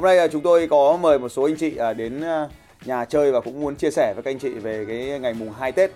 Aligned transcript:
Hôm 0.00 0.04
nay 0.04 0.18
à, 0.18 0.28
chúng 0.28 0.42
tôi 0.42 0.66
có 0.70 0.98
mời 1.00 1.18
một 1.18 1.28
số 1.28 1.42
anh 1.44 1.56
chị 1.56 1.76
à, 1.76 1.92
đến 1.92 2.20
à, 2.20 2.48
nhà 2.84 3.04
chơi 3.04 3.32
và 3.32 3.40
cũng 3.40 3.60
muốn 3.60 3.76
chia 3.76 3.90
sẻ 3.90 4.12
với 4.14 4.22
các 4.22 4.30
anh 4.30 4.38
chị 4.38 4.48
về 4.48 4.84
cái 4.88 5.18
ngày 5.18 5.34
mùng 5.34 5.52
2 5.52 5.72
Tết. 5.72 5.90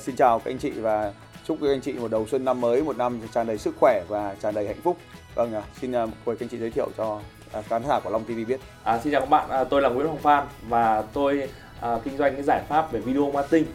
Xin 0.00 0.16
chào 0.16 0.38
các 0.38 0.50
anh 0.50 0.58
chị 0.58 0.70
và 0.70 1.12
chúc 1.46 1.58
các 1.60 1.68
anh 1.68 1.80
chị 1.80 1.92
một 1.92 2.10
đầu 2.10 2.26
xuân 2.26 2.44
năm 2.44 2.60
mới, 2.60 2.82
một 2.82 2.96
năm 2.96 3.20
tràn 3.34 3.46
đầy 3.46 3.58
sức 3.58 3.74
khỏe 3.80 4.02
và 4.08 4.34
tràn 4.42 4.54
đầy 4.54 4.66
hạnh 4.66 4.80
phúc. 4.82 4.96
Vâng, 5.34 5.52
xin 5.80 5.92
mời 5.92 6.06
các 6.26 6.36
anh 6.40 6.48
chị 6.48 6.58
giới 6.58 6.70
thiệu 6.70 6.88
cho 6.96 7.20
khán 7.68 7.82
giả 7.88 8.00
của 8.00 8.10
Long 8.10 8.24
TV 8.24 8.48
biết. 8.48 8.60
À, 8.84 9.00
xin 9.04 9.12
chào 9.12 9.20
các 9.20 9.30
bạn, 9.30 9.50
à, 9.50 9.64
tôi 9.64 9.82
là 9.82 9.88
Nguyễn 9.88 10.06
Hồng 10.06 10.18
Phan 10.18 10.46
và 10.68 11.02
tôi 11.12 11.48
à, 11.80 11.98
kinh 12.04 12.16
doanh 12.16 12.34
cái 12.34 12.42
giải 12.42 12.62
pháp 12.68 12.92
về 12.92 13.00
video 13.00 13.30
marketing. 13.30 13.66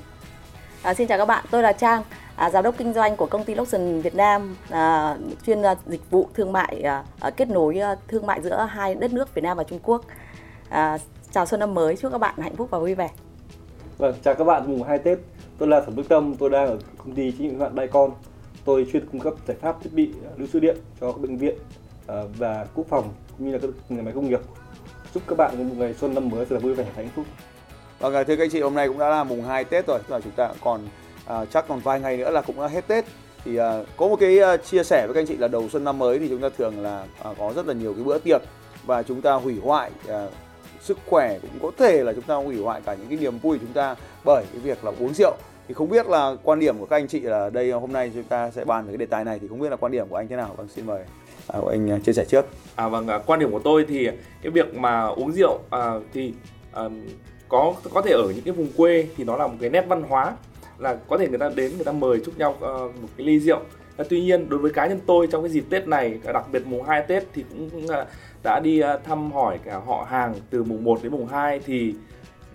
À, 0.84 0.94
xin 0.94 1.08
chào 1.08 1.18
các 1.18 1.26
bạn, 1.26 1.46
tôi 1.52 1.62
là 1.62 1.74
Trang, 1.74 2.04
à, 2.36 2.50
giám 2.50 2.64
đốc 2.64 2.78
kinh 2.78 2.94
doanh 2.94 3.16
của 3.16 3.26
công 3.26 3.44
ty 3.44 3.56
Lotion 3.56 4.02
Việt 4.02 4.16
Nam 4.16 4.56
à, 4.70 5.18
chuyên 5.46 5.62
à, 5.62 5.76
dịch 5.86 6.12
vụ 6.12 6.28
thương 6.34 6.52
mại 6.52 6.82
à, 6.82 7.04
à, 7.20 7.30
kết 7.30 7.50
nối 7.50 7.80
à, 7.80 7.96
thương 8.08 8.26
mại 8.26 8.42
giữa 8.42 8.68
hai 8.70 8.96
đất 8.96 9.14
nước 9.14 9.36
Việt 9.36 9.42
Nam 9.42 9.58
và 9.58 9.64
Trung 9.64 9.80
Quốc. 9.84 10.02
À, 10.70 10.98
chào 11.32 11.46
xuân 11.46 11.60
năm 11.60 11.74
mới, 11.74 11.96
chúc 11.96 12.12
các 12.12 12.18
bạn 12.18 12.36
hạnh 12.38 12.56
phúc 12.56 12.68
và 12.72 12.80
vui 12.80 12.96
vẻ. 12.96 13.10
Vâng, 13.98 14.16
chào 14.24 14.36
các 14.36 14.44
bạn 14.44 14.64
mùng 14.68 14.84
2 14.84 15.00
Tết. 15.00 15.20
Tôi 15.58 15.70
là 15.70 15.82
Thẩm 15.82 15.96
Đức 15.96 16.10
Tâm, 16.10 16.36
tôi 16.36 16.50
đang 16.50 16.68
ở 16.68 16.78
công 16.98 17.16
ty 17.16 17.32
trách 17.32 17.42
nhiệm 17.42 17.52
hữu 17.52 17.62
hạn 17.62 17.76
Đại 17.76 17.88
Con. 17.88 18.12
Tôi 18.66 18.88
chuyên 18.92 19.08
cung 19.12 19.22
cấp 19.22 19.34
giải 19.48 19.58
pháp 19.62 19.84
thiết 19.84 19.94
bị 19.94 20.14
à, 20.26 20.32
lưu 20.38 20.48
trữ 20.54 20.60
điện 20.60 20.78
cho 21.02 21.12
các 21.12 21.22
bệnh 21.22 21.38
viện 21.38 21.56
à, 22.08 22.16
và 22.38 22.66
quốc 22.76 22.86
phòng 22.90 23.14
cũng 23.38 23.48
như 23.48 23.54
là 23.54 23.60
các 23.62 23.70
nhà 23.90 24.02
máy 24.02 24.14
công 24.14 24.30
nghiệp. 24.30 24.42
Chúc 25.14 25.24
các 25.28 25.38
bạn 25.38 25.70
một 25.70 25.76
ngày 25.78 25.94
xuân 25.94 26.14
năm 26.14 26.30
mới 26.30 26.46
thật 26.46 26.56
là 26.56 26.60
vui 26.60 26.74
vẻ 26.74 26.86
hạnh 26.96 27.10
phúc. 27.16 27.26
Vâng, 28.04 28.14
à, 28.14 28.24
thưa 28.24 28.36
các 28.36 28.44
anh 28.44 28.50
chị, 28.50 28.62
hôm 28.62 28.74
nay 28.74 28.88
cũng 28.88 29.00
đã 29.00 29.10
là 29.10 29.24
mùng 29.24 29.44
2 29.44 29.64
Tết 29.64 29.88
rồi, 29.88 30.00
và 30.08 30.20
chúng 30.20 30.32
ta 30.32 30.50
còn 30.62 30.82
à, 31.26 31.46
chắc 31.46 31.68
còn 31.68 31.80
vài 31.80 32.00
ngày 32.00 32.18
nữa 32.18 32.30
là 32.30 32.42
cũng 32.42 32.62
đã 32.62 32.68
hết 32.68 32.88
Tết. 32.88 33.06
Thì 33.46 33.58
à, 33.58 33.84
có 33.98 34.08
một 34.08 34.16
cái 34.20 34.40
à, 34.40 34.58
chia 34.58 34.84
sẻ 34.84 35.08
với 35.08 35.14
các 35.14 35.20
anh 35.22 35.28
chị 35.28 35.38
là 35.38 35.48
đầu 35.48 35.70
xuân 35.70 35.84
năm 35.84 36.00
mới 36.00 36.20
thì 36.20 36.28
chúng 36.30 36.42
ta 36.42 36.50
thường 36.58 36.84
là 36.84 37.06
à, 37.24 37.32
có 37.40 37.54
rất 37.56 37.68
là 37.68 37.74
nhiều 37.74 37.94
cái 37.94 38.04
bữa 38.04 38.20
tiệc 38.20 38.42
và 38.86 39.04
chúng 39.04 39.22
ta 39.22 39.34
hủy 39.34 39.60
hoại 39.64 39.92
à, 40.08 40.28
sức 40.82 40.98
khỏe 41.06 41.40
cũng 41.42 41.60
có 41.62 41.72
thể 41.78 42.04
là 42.04 42.14
chúng 42.14 42.24
ta 42.24 42.36
hủy 42.36 42.62
hoại 42.62 42.82
cả 42.86 42.94
những 42.94 43.08
cái 43.10 43.18
niềm 43.18 43.40
vui 43.40 43.58
của 43.58 43.66
chúng 43.66 43.74
ta 43.74 43.96
bởi 44.26 44.46
cái 44.52 44.62
việc 44.62 44.84
là 44.84 44.92
uống 45.00 45.14
rượu. 45.14 45.34
Thì 45.68 45.74
không 45.74 45.90
biết 45.90 46.08
là 46.08 46.36
quan 46.44 46.60
điểm 46.60 46.80
của 46.80 46.86
các 46.86 46.96
anh 46.96 47.08
chị 47.08 47.20
là 47.20 47.50
đây 47.50 47.72
hôm 47.72 47.94
nay 47.94 48.12
chúng 48.14 48.24
ta 48.24 48.52
sẽ 48.52 48.66
bàn 48.66 48.86
về 48.86 48.92
cái 48.92 48.98
đề 48.98 49.06
tài 49.06 49.26
này 49.26 49.40
thì 49.40 49.48
không 49.48 49.60
biết 49.60 49.70
là 49.70 49.76
quan 49.76 49.92
điểm 49.92 50.08
của 50.10 50.16
anh 50.16 50.28
thế 50.28 50.36
nào? 50.36 50.54
Vâng 50.58 50.68
xin 50.68 50.86
mời 50.86 51.04
à, 51.48 51.60
anh 51.70 51.92
à, 51.92 52.00
chia 52.06 52.14
sẻ 52.14 52.26
trước. 52.26 52.46
À 52.76 52.88
vâng 52.88 53.08
à, 53.08 53.20
quan 53.26 53.40
điểm 53.40 53.52
của 53.52 53.62
tôi 53.64 53.86
thì 53.90 54.10
cái 54.42 54.52
việc 54.52 54.76
mà 54.76 55.06
uống 55.06 55.32
rượu 55.32 55.60
à, 55.70 55.92
thì 56.14 56.34
à, 56.74 56.84
có 57.54 57.74
có 57.94 58.02
thể 58.02 58.12
ở 58.12 58.32
những 58.36 58.44
cái 58.46 58.54
vùng 58.54 58.68
quê 58.78 59.08
thì 59.18 59.24
nó 59.24 59.38
là 59.38 59.48
một 59.48 59.56
cái 59.62 59.70
nét 59.70 59.86
văn 59.88 60.04
hóa 60.04 60.34
là 60.78 60.98
có 61.08 61.18
thể 61.18 61.28
người 61.28 61.38
ta 61.38 61.50
đến 61.56 61.72
người 61.76 61.86
ta 61.86 61.92
mời 61.92 62.22
chúc 62.26 62.38
nhau 62.38 62.52
uh, 62.52 62.62
một 63.02 63.08
cái 63.18 63.28
ly 63.28 63.40
rượu. 63.40 63.60
À, 63.98 64.06
tuy 64.10 64.22
nhiên 64.22 64.50
đối 64.50 64.60
với 64.60 64.72
cá 64.72 64.88
nhân 64.88 65.00
tôi 65.06 65.28
trong 65.28 65.44
cái 65.44 65.52
dịp 65.52 65.64
Tết 65.70 65.88
này 65.88 66.20
đặc 66.34 66.46
biệt 66.52 66.68
mùng 66.68 66.84
2 66.84 67.02
Tết 67.02 67.24
thì 67.34 67.44
cũng, 67.50 67.70
cũng 67.70 67.84
uh, 67.86 68.08
đã 68.44 68.60
đi 68.60 68.84
uh, 68.84 69.04
thăm 69.04 69.32
hỏi 69.32 69.60
cả 69.66 69.78
họ 69.86 70.08
hàng 70.10 70.34
từ 70.50 70.64
mùng 70.64 70.84
1 70.84 71.00
đến 71.04 71.12
mùng 71.12 71.28
2 71.28 71.60
thì 71.66 71.94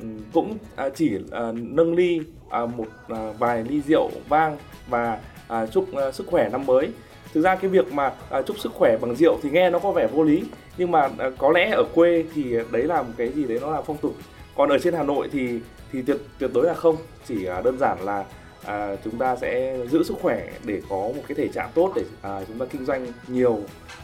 um, 0.00 0.18
cũng 0.32 0.56
uh, 0.86 0.92
chỉ 0.94 1.16
uh, 1.16 1.54
nâng 1.54 1.94
ly 1.94 2.20
uh, 2.62 2.70
một 2.76 2.86
uh, 3.12 3.38
vài 3.38 3.64
ly 3.68 3.82
rượu 3.88 4.10
vang 4.28 4.56
và 4.88 5.20
uh, 5.62 5.72
chúc 5.72 5.86
uh, 6.08 6.14
sức 6.14 6.26
khỏe 6.26 6.48
năm 6.48 6.66
mới. 6.66 6.88
Thực 7.34 7.40
ra 7.40 7.54
cái 7.54 7.70
việc 7.70 7.92
mà 7.92 8.12
uh, 8.38 8.46
chúc 8.46 8.58
sức 8.58 8.72
khỏe 8.74 8.96
bằng 9.00 9.16
rượu 9.16 9.38
thì 9.42 9.50
nghe 9.50 9.70
nó 9.70 9.78
có 9.78 9.92
vẻ 9.92 10.06
vô 10.06 10.22
lý 10.22 10.42
nhưng 10.78 10.90
mà 10.90 11.04
uh, 11.04 11.34
có 11.38 11.50
lẽ 11.50 11.70
ở 11.70 11.84
quê 11.94 12.24
thì 12.34 12.56
đấy 12.72 12.82
là 12.82 13.02
một 13.02 13.12
cái 13.16 13.28
gì 13.28 13.44
đấy 13.44 13.58
nó 13.62 13.70
là 13.70 13.82
phong 13.82 13.96
tục 13.96 14.14
còn 14.58 14.68
ở 14.68 14.78
trên 14.78 14.94
Hà 14.94 15.02
Nội 15.02 15.28
thì 15.32 15.60
thì 15.92 16.02
tuyệt 16.02 16.16
tuyệt 16.38 16.50
đối 16.54 16.66
là 16.66 16.74
không 16.74 16.96
chỉ 17.28 17.44
à, 17.44 17.60
đơn 17.60 17.78
giản 17.78 17.98
là 18.04 18.24
à, 18.64 18.96
chúng 19.04 19.18
ta 19.18 19.36
sẽ 19.36 19.78
giữ 19.90 20.02
sức 20.02 20.14
khỏe 20.22 20.48
để 20.64 20.82
có 20.88 20.96
một 20.96 21.22
cái 21.28 21.34
thể 21.34 21.48
trạng 21.48 21.70
tốt 21.74 21.92
để 21.96 22.02
à, 22.22 22.40
chúng 22.48 22.58
ta 22.58 22.66
kinh 22.70 22.84
doanh 22.84 23.06
nhiều 23.28 23.60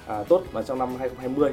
à, 0.07 0.23
tốt 0.29 0.43
vào 0.53 0.63
trong 0.63 0.79
năm 0.79 0.89
2020. 0.99 1.53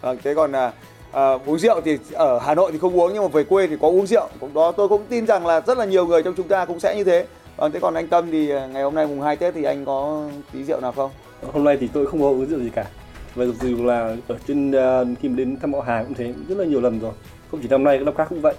À, 0.00 0.14
thế 0.22 0.34
còn 0.34 0.52
à, 0.52 0.72
à, 1.12 1.32
uống 1.46 1.58
rượu 1.58 1.80
thì 1.84 1.98
ở 2.12 2.38
Hà 2.38 2.54
Nội 2.54 2.72
thì 2.72 2.78
không 2.78 3.00
uống 3.00 3.12
nhưng 3.14 3.22
mà 3.22 3.28
về 3.28 3.44
quê 3.44 3.66
thì 3.66 3.76
có 3.80 3.88
uống 3.88 4.06
rượu. 4.06 4.28
Cũng 4.40 4.54
đó 4.54 4.72
tôi 4.72 4.88
cũng 4.88 5.02
tin 5.08 5.26
rằng 5.26 5.46
là 5.46 5.60
rất 5.60 5.78
là 5.78 5.84
nhiều 5.84 6.06
người 6.06 6.22
trong 6.22 6.34
chúng 6.36 6.48
ta 6.48 6.64
cũng 6.64 6.80
sẽ 6.80 6.96
như 6.96 7.04
thế. 7.04 7.26
Vâng, 7.56 7.72
thế 7.72 7.80
còn 7.80 7.94
anh 7.94 8.08
Tâm 8.08 8.30
thì 8.30 8.50
à, 8.50 8.66
ngày 8.66 8.82
hôm 8.82 8.94
nay 8.94 9.06
mùng 9.06 9.20
2 9.20 9.36
Tết 9.36 9.54
thì 9.54 9.64
anh 9.64 9.84
có 9.84 10.28
tí 10.52 10.64
rượu 10.64 10.80
nào 10.80 10.92
không? 10.92 11.10
Hôm 11.52 11.64
nay 11.64 11.76
thì 11.80 11.88
tôi 11.92 12.06
không 12.06 12.22
có 12.22 12.28
uống 12.28 12.46
rượu 12.46 12.60
gì 12.60 12.70
cả. 12.74 12.86
Và 13.34 13.44
dù 13.44 13.84
là 13.84 14.16
ở 14.28 14.38
trên 14.48 14.70
uh, 14.70 15.18
khi 15.20 15.28
mà 15.28 15.36
đến 15.36 15.56
thăm 15.60 15.74
họ 15.74 15.80
hàng 15.80 16.04
cũng 16.04 16.14
thế 16.14 16.32
rất 16.48 16.58
là 16.58 16.64
nhiều 16.64 16.80
lần 16.80 17.00
rồi. 17.00 17.12
Không 17.54 17.62
chỉ 17.62 17.68
năm 17.68 17.84
nay, 17.84 17.98
các 17.98 18.04
năm 18.04 18.14
khác 18.14 18.26
cũng 18.30 18.40
vậy 18.40 18.54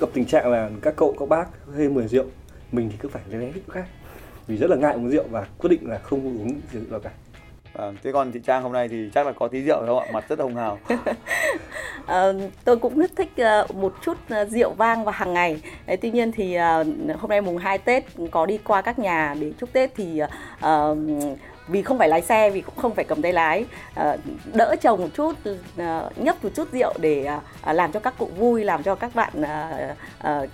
gặp 0.00 0.08
tình 0.12 0.24
trạng 0.24 0.50
là 0.50 0.70
các 0.82 0.94
cậu 0.96 1.14
các 1.18 1.28
bác 1.28 1.44
hơi 1.76 1.88
mời 1.88 2.08
rượu 2.08 2.24
mình 2.72 2.88
thì 2.90 2.96
cứ 2.98 3.08
phải 3.08 3.22
lé 3.30 3.50
chỗ 3.54 3.72
khác 3.72 3.84
vì 4.46 4.56
rất 4.56 4.70
là 4.70 4.76
ngại 4.76 4.94
uống 4.94 5.10
rượu 5.10 5.24
và 5.30 5.46
quyết 5.58 5.70
định 5.70 5.90
là 5.90 5.98
không 5.98 6.24
uống 6.24 6.60
rượu 6.72 6.82
nào 6.90 7.00
cả 7.00 7.10
À, 7.72 7.92
thế 8.02 8.12
còn 8.12 8.32
chị 8.32 8.40
Trang 8.46 8.62
hôm 8.62 8.72
nay 8.72 8.88
thì 8.88 9.10
chắc 9.14 9.26
là 9.26 9.32
có 9.32 9.48
tí 9.48 9.62
rượu 9.62 9.86
không 9.86 9.98
ạ? 9.98 10.06
Mặt 10.12 10.24
rất 10.28 10.38
hồng 10.38 10.56
hào. 10.56 10.78
à, 12.06 12.32
tôi 12.64 12.76
cũng 12.76 12.98
rất 12.98 13.10
thích 13.16 13.30
uh, 13.40 13.74
một 13.74 13.94
chút 14.04 14.16
uh, 14.42 14.48
rượu 14.48 14.72
vang 14.72 15.04
vào 15.04 15.12
hàng 15.12 15.34
ngày. 15.34 15.62
Đấy, 15.86 15.96
tuy 15.96 16.10
nhiên 16.10 16.32
thì 16.32 16.56
hôm 17.18 17.28
nay 17.28 17.40
mùng 17.40 17.56
2 17.56 17.78
Tết 17.78 18.04
có 18.30 18.46
đi 18.46 18.58
qua 18.64 18.82
các 18.82 18.98
nhà 18.98 19.34
để 19.40 19.52
chúc 19.60 19.72
Tết 19.72 19.90
thì 19.96 20.22
uh, 20.22 20.98
vì 21.68 21.82
không 21.82 21.98
phải 21.98 22.08
lái 22.08 22.22
xe 22.22 22.50
vì 22.50 22.60
cũng 22.60 22.76
không 22.76 22.94
phải 22.94 23.04
cầm 23.04 23.22
tay 23.22 23.32
lái. 23.32 23.64
Ờ, 23.94 24.16
đỡ 24.52 24.76
chồng 24.80 25.00
một 25.00 25.08
chút 25.14 25.36
ừ, 25.44 25.58
ờ, 25.76 26.10
nhấp 26.16 26.44
một 26.44 26.50
chút 26.54 26.72
rượu 26.72 26.94
để 27.00 27.24
ờ, 27.62 27.72
làm 27.72 27.92
cho 27.92 28.00
các 28.00 28.14
cụ 28.18 28.30
vui 28.36 28.64
làm 28.64 28.82
cho 28.82 28.94
các 28.94 29.14
bạn 29.14 29.32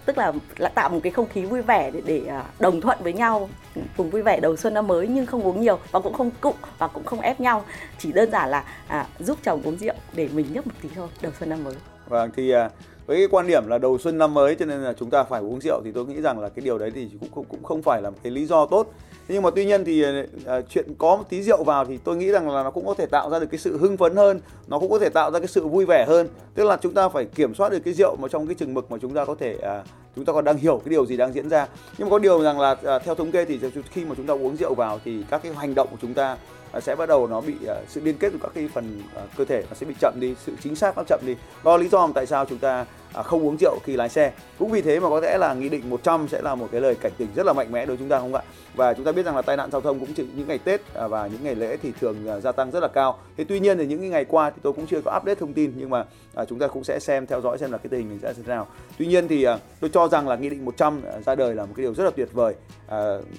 tức 0.04 0.18
là, 0.18 0.32
là 0.56 0.68
tạo 0.68 0.88
một 0.88 1.00
cái 1.02 1.12
không 1.12 1.28
khí 1.28 1.44
vui 1.44 1.62
vẻ 1.62 1.90
để, 1.90 2.00
để 2.06 2.22
đồng 2.58 2.80
thuận 2.80 2.98
với 3.00 3.12
nhau 3.12 3.48
ừ, 3.74 3.82
cùng 3.96 4.10
vui 4.10 4.22
vẻ 4.22 4.40
đầu 4.40 4.56
xuân 4.56 4.74
năm 4.74 4.86
mới 4.86 5.08
nhưng 5.08 5.26
không 5.26 5.42
uống 5.42 5.60
nhiều 5.60 5.78
và 5.90 6.00
cũng 6.00 6.12
không 6.12 6.30
cụng 6.40 6.56
và 6.78 6.88
cũng 6.88 7.04
không 7.04 7.20
ép 7.20 7.40
nhau. 7.40 7.64
Chỉ 7.98 8.12
đơn 8.12 8.30
giản 8.30 8.50
là 8.50 8.64
à, 8.88 9.06
giúp 9.18 9.38
chồng 9.42 9.62
uống 9.64 9.78
rượu 9.78 9.94
để 10.12 10.28
mình 10.32 10.46
nhấp 10.52 10.66
một 10.66 10.72
tí 10.82 10.88
thôi 10.94 11.08
đầu 11.22 11.32
xuân 11.38 11.50
năm 11.50 11.64
mới. 11.64 11.74
Vâng 12.08 12.30
thì 12.36 12.50
à, 12.50 12.70
với 13.06 13.16
cái 13.16 13.28
quan 13.30 13.46
điểm 13.46 13.66
là 13.66 13.78
đầu 13.78 13.98
xuân 13.98 14.18
năm 14.18 14.34
mới 14.34 14.54
cho 14.54 14.64
nên 14.64 14.80
là 14.80 14.92
chúng 14.92 15.10
ta 15.10 15.24
phải 15.24 15.40
uống 15.40 15.60
rượu 15.60 15.80
thì 15.84 15.92
tôi 15.92 16.06
nghĩ 16.06 16.20
rằng 16.20 16.40
là 16.40 16.48
cái 16.48 16.64
điều 16.64 16.78
đấy 16.78 16.92
thì 16.94 17.08
cũng 17.20 17.28
cũng, 17.34 17.44
cũng 17.48 17.62
không 17.62 17.82
phải 17.82 18.02
là 18.02 18.10
một 18.10 18.16
cái 18.22 18.32
lý 18.32 18.46
do 18.46 18.66
tốt. 18.66 18.86
Nhưng 19.28 19.42
mà 19.42 19.50
tuy 19.50 19.64
nhiên 19.64 19.84
thì 19.84 20.04
uh, 20.06 20.64
chuyện 20.70 20.94
có 20.98 21.16
một 21.16 21.24
tí 21.28 21.42
rượu 21.42 21.64
vào 21.64 21.84
thì 21.84 21.98
tôi 22.04 22.16
nghĩ 22.16 22.30
rằng 22.30 22.50
là 22.50 22.62
nó 22.62 22.70
cũng 22.70 22.86
có 22.86 22.94
thể 22.94 23.06
tạo 23.06 23.30
ra 23.30 23.38
được 23.38 23.46
cái 23.50 23.58
sự 23.58 23.78
hưng 23.78 23.96
phấn 23.96 24.16
hơn 24.16 24.40
nó 24.66 24.78
cũng 24.78 24.90
có 24.90 24.98
thể 24.98 25.08
tạo 25.08 25.30
ra 25.30 25.38
cái 25.38 25.48
sự 25.48 25.66
vui 25.66 25.84
vẻ 25.84 26.04
hơn. 26.08 26.28
Tức 26.54 26.64
là 26.64 26.76
chúng 26.76 26.94
ta 26.94 27.08
phải 27.08 27.24
kiểm 27.24 27.54
soát 27.54 27.72
được 27.72 27.78
cái 27.84 27.94
rượu 27.94 28.16
mà 28.16 28.28
trong 28.28 28.46
cái 28.46 28.54
chừng 28.54 28.74
mực 28.74 28.90
mà 28.90 28.98
chúng 29.02 29.14
ta 29.14 29.24
có 29.24 29.34
thể 29.34 29.56
uh, 29.56 29.86
chúng 30.16 30.24
ta 30.24 30.32
còn 30.32 30.44
đang 30.44 30.56
hiểu 30.56 30.80
cái 30.84 30.90
điều 30.90 31.06
gì 31.06 31.16
đang 31.16 31.32
diễn 31.32 31.48
ra. 31.48 31.66
Nhưng 31.98 32.08
mà 32.08 32.10
có 32.10 32.18
điều 32.18 32.42
rằng 32.42 32.60
là 32.60 32.70
uh, 32.70 33.02
theo 33.04 33.14
thống 33.14 33.30
kê 33.30 33.44
thì 33.44 33.60
khi 33.90 34.04
mà 34.04 34.14
chúng 34.16 34.26
ta 34.26 34.34
uống 34.34 34.56
rượu 34.56 34.74
vào 34.74 35.00
thì 35.04 35.24
các 35.30 35.42
cái 35.42 35.52
hành 35.52 35.74
động 35.74 35.88
của 35.90 35.98
chúng 36.02 36.14
ta 36.14 36.36
Ờ, 36.74 36.80
sẽ 36.80 36.96
bắt 36.96 37.08
đầu 37.08 37.26
nó 37.26 37.40
bị 37.40 37.54
ờ, 37.66 37.82
sự 37.88 38.00
liên 38.04 38.16
kết 38.18 38.32
của 38.32 38.38
các 38.42 38.50
cái 38.54 38.68
phần 38.74 39.02
ờ, 39.14 39.22
cơ 39.36 39.44
thể 39.44 39.62
nó 39.70 39.74
sẽ 39.74 39.86
bị 39.86 39.94
chậm 40.00 40.14
đi, 40.20 40.34
sự 40.46 40.52
chính 40.62 40.76
xác 40.76 40.96
nó 40.96 41.02
chậm 41.06 41.20
đi. 41.26 41.36
Đó 41.64 41.76
là 41.76 41.82
lý 41.82 41.88
do 41.88 42.08
tại 42.14 42.26
sao 42.26 42.44
chúng 42.44 42.58
ta 42.58 42.86
à, 43.12 43.22
không 43.22 43.46
uống 43.46 43.56
rượu 43.60 43.78
khi 43.84 43.96
lái 43.96 44.08
xe. 44.08 44.32
Cũng 44.58 44.70
vì 44.70 44.82
thế 44.82 45.00
mà 45.00 45.08
có 45.08 45.20
lẽ 45.20 45.38
là 45.38 45.54
nghị 45.54 45.68
định 45.68 45.90
100 45.90 46.28
sẽ 46.28 46.42
là 46.42 46.54
một 46.54 46.68
cái 46.72 46.80
lời 46.80 46.94
cảnh 46.94 47.12
tỉnh 47.18 47.28
rất 47.36 47.46
là 47.46 47.52
mạnh 47.52 47.72
mẽ 47.72 47.86
đối 47.86 47.86
với 47.86 47.96
chúng 47.96 48.08
ta, 48.08 48.18
không 48.18 48.34
ạ? 48.34 48.42
Và 48.74 48.94
chúng 48.94 49.04
ta 49.04 49.12
biết 49.12 49.26
rằng 49.26 49.36
là 49.36 49.42
tai 49.42 49.56
nạn 49.56 49.70
giao 49.70 49.80
thông 49.80 50.00
cũng 50.00 50.14
chỉ 50.14 50.26
những 50.34 50.48
ngày 50.48 50.58
Tết 50.58 50.80
à, 50.94 51.06
và 51.06 51.26
những 51.26 51.44
ngày 51.44 51.54
lễ 51.54 51.76
thì 51.82 51.92
thường 52.00 52.28
à, 52.28 52.40
gia 52.40 52.52
tăng 52.52 52.70
rất 52.70 52.80
là 52.80 52.88
cao. 52.88 53.18
Thế 53.36 53.44
tuy 53.44 53.60
nhiên 53.60 53.78
thì 53.78 53.86
những 53.86 54.10
ngày 54.10 54.24
qua 54.24 54.50
thì 54.50 54.56
tôi 54.62 54.72
cũng 54.72 54.86
chưa 54.86 55.00
có 55.04 55.16
update 55.16 55.40
thông 55.40 55.52
tin, 55.52 55.72
nhưng 55.76 55.90
mà 55.90 56.04
chúng 56.48 56.58
ta 56.58 56.66
cũng 56.66 56.84
sẽ 56.84 56.98
xem, 57.00 57.26
theo 57.26 57.40
dõi 57.40 57.58
xem 57.58 57.72
là 57.72 57.78
cái 57.78 57.88
tình 57.88 58.08
hình 58.08 58.18
sẽ 58.22 58.32
thế 58.32 58.42
nào. 58.46 58.66
Tuy 58.98 59.06
nhiên 59.06 59.28
thì 59.28 59.46
tôi 59.80 59.90
cho 59.92 60.08
rằng 60.08 60.28
là 60.28 60.36
nghị 60.36 60.48
định 60.48 60.64
100 60.64 61.02
ra 61.26 61.34
đời 61.34 61.54
là 61.54 61.64
một 61.66 61.72
cái 61.76 61.82
điều 61.82 61.94
rất 61.94 62.04
là 62.04 62.10
tuyệt 62.10 62.28
vời. 62.32 62.54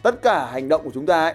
Tất 0.03 0.21
cả 0.21 0.45
hành 0.45 0.69
động 0.69 0.81
của 0.83 0.91
chúng 0.93 1.05
ta 1.05 1.23
ấy 1.23 1.33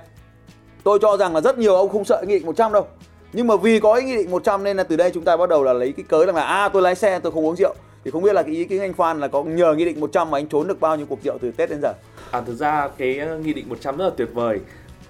tôi 0.85 0.99
cho 1.03 1.17
rằng 1.17 1.35
là 1.35 1.41
rất 1.41 1.59
nhiều 1.59 1.75
ông 1.75 1.89
không 1.89 2.05
sợ 2.05 2.25
nghị 2.27 2.35
định 2.35 2.47
100 2.47 2.73
đâu 2.73 2.87
nhưng 3.33 3.47
mà 3.47 3.57
vì 3.57 3.81
có 3.81 4.01
nghị 4.05 4.17
định 4.17 4.31
100 4.31 4.65
nên 4.65 4.77
là 4.77 4.83
từ 4.83 4.97
đây 4.97 5.11
chúng 5.15 5.25
ta 5.25 5.37
bắt 5.37 5.49
đầu 5.49 5.65
là 5.65 5.73
lấy 5.73 5.93
cái 5.93 6.05
cớ 6.09 6.27
rằng 6.27 6.35
là 6.35 6.43
à 6.43 6.69
tôi 6.69 6.83
lái 6.83 6.95
xe 6.95 7.19
tôi 7.19 7.33
không 7.33 7.47
uống 7.47 7.57
rượu 7.57 7.75
thì 8.05 8.11
không 8.11 8.23
biết 8.23 8.33
là 8.33 8.43
cái 8.43 8.55
ý 8.55 8.65
kiến 8.65 8.81
anh 8.81 8.93
Phan 8.93 9.21
là 9.21 9.29
có 9.29 9.43
nhờ 9.43 9.75
nghị 9.75 9.85
định 9.85 10.01
100 10.01 10.31
mà 10.31 10.39
anh 10.39 10.47
trốn 10.47 10.69
được 10.69 10.81
bao 10.81 10.97
nhiêu 10.97 11.07
cuộc 11.09 11.19
rượu 11.25 11.39
từ 11.41 11.51
Tết 11.51 11.71
đến 11.71 11.79
giờ 11.83 11.93
À 12.31 12.41
thực 12.41 12.55
ra 12.55 12.89
cái 12.99 13.19
ờ, 13.19 13.39
nghị 13.39 13.53
định 13.53 13.69
100 13.69 13.97
rất 13.97 14.05
là 14.05 14.11
tuyệt 14.17 14.29
vời. 14.35 14.61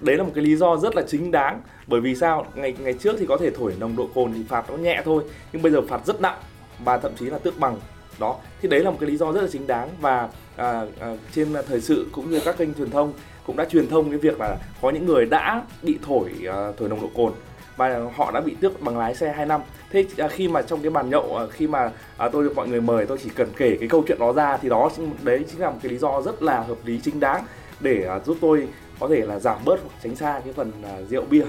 Đấy 0.01 0.17
là 0.17 0.23
một 0.23 0.31
cái 0.35 0.43
lý 0.43 0.55
do 0.55 0.77
rất 0.77 0.95
là 0.95 1.01
chính 1.07 1.31
đáng. 1.31 1.61
Bởi 1.87 2.01
vì 2.01 2.15
sao? 2.15 2.45
Ngày 2.55 2.75
ngày 2.79 2.93
trước 2.93 3.15
thì 3.19 3.25
có 3.25 3.37
thể 3.37 3.51
thổi 3.51 3.73
nồng 3.79 3.95
độ 3.95 4.09
cồn 4.15 4.33
thì 4.33 4.43
phạt 4.49 4.69
nó 4.69 4.77
nhẹ 4.77 5.01
thôi, 5.05 5.23
nhưng 5.53 5.61
bây 5.61 5.71
giờ 5.71 5.81
phạt 5.81 6.01
rất 6.05 6.21
nặng 6.21 6.37
và 6.85 6.97
thậm 6.97 7.11
chí 7.19 7.25
là 7.25 7.37
tước 7.37 7.59
bằng. 7.59 7.79
Đó. 8.19 8.35
Thì 8.61 8.69
đấy 8.69 8.79
là 8.79 8.91
một 8.91 8.97
cái 8.99 9.09
lý 9.09 9.17
do 9.17 9.31
rất 9.31 9.41
là 9.41 9.47
chính 9.51 9.67
đáng 9.67 9.89
và 10.01 10.29
à, 10.55 10.85
à, 10.99 11.15
trên 11.35 11.53
à, 11.53 11.61
thời 11.67 11.81
sự 11.81 12.07
cũng 12.11 12.31
như 12.31 12.39
các 12.45 12.57
kênh 12.57 12.73
truyền 12.73 12.91
thông 12.91 13.13
cũng 13.45 13.57
đã 13.57 13.65
truyền 13.65 13.87
thông 13.87 14.09
cái 14.09 14.19
việc 14.19 14.39
là 14.39 14.57
có 14.81 14.89
những 14.89 15.05
người 15.05 15.25
đã 15.25 15.63
bị 15.83 15.99
thổi 16.05 16.29
à, 16.47 16.71
thổi 16.77 16.89
nồng 16.89 17.01
độ 17.01 17.09
cồn 17.15 17.33
và 17.77 17.99
họ 18.15 18.31
đã 18.31 18.41
bị 18.41 18.55
tước 18.61 18.81
bằng 18.81 18.97
lái 18.97 19.15
xe 19.15 19.31
2 19.31 19.45
năm. 19.45 19.61
Thế 19.91 20.05
à, 20.17 20.27
khi 20.27 20.47
mà 20.47 20.61
trong 20.61 20.81
cái 20.81 20.89
bàn 20.89 21.09
nhậu 21.09 21.37
à, 21.37 21.45
khi 21.51 21.67
mà 21.67 21.91
à, 22.17 22.29
tôi 22.29 22.43
được 22.43 22.55
mọi 22.55 22.67
người 22.67 22.81
mời 22.81 23.05
tôi 23.05 23.17
chỉ 23.23 23.29
cần 23.35 23.47
kể 23.57 23.77
cái 23.79 23.89
câu 23.89 24.03
chuyện 24.07 24.19
đó 24.19 24.33
ra 24.33 24.57
thì 24.57 24.69
đó 24.69 24.89
đấy 25.23 25.45
chính 25.51 25.61
là 25.61 25.69
một 25.69 25.77
cái 25.83 25.91
lý 25.91 25.97
do 25.97 26.21
rất 26.21 26.43
là 26.43 26.59
hợp 26.59 26.77
lý 26.85 26.99
chính 27.03 27.19
đáng 27.19 27.43
để 27.79 28.05
à, 28.09 28.19
giúp 28.25 28.37
tôi 28.41 28.67
có 28.99 29.07
thể 29.07 29.21
là 29.25 29.39
giảm 29.39 29.57
bớt 29.65 29.79
hoặc 29.81 29.93
tránh 30.03 30.15
xa 30.15 30.41
cái 30.43 30.53
phần 30.53 30.71
à, 30.83 30.97
rượu 31.09 31.23
bia 31.29 31.43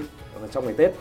trong 0.51 0.65
ngày 0.65 0.73
Tết. 0.77 0.91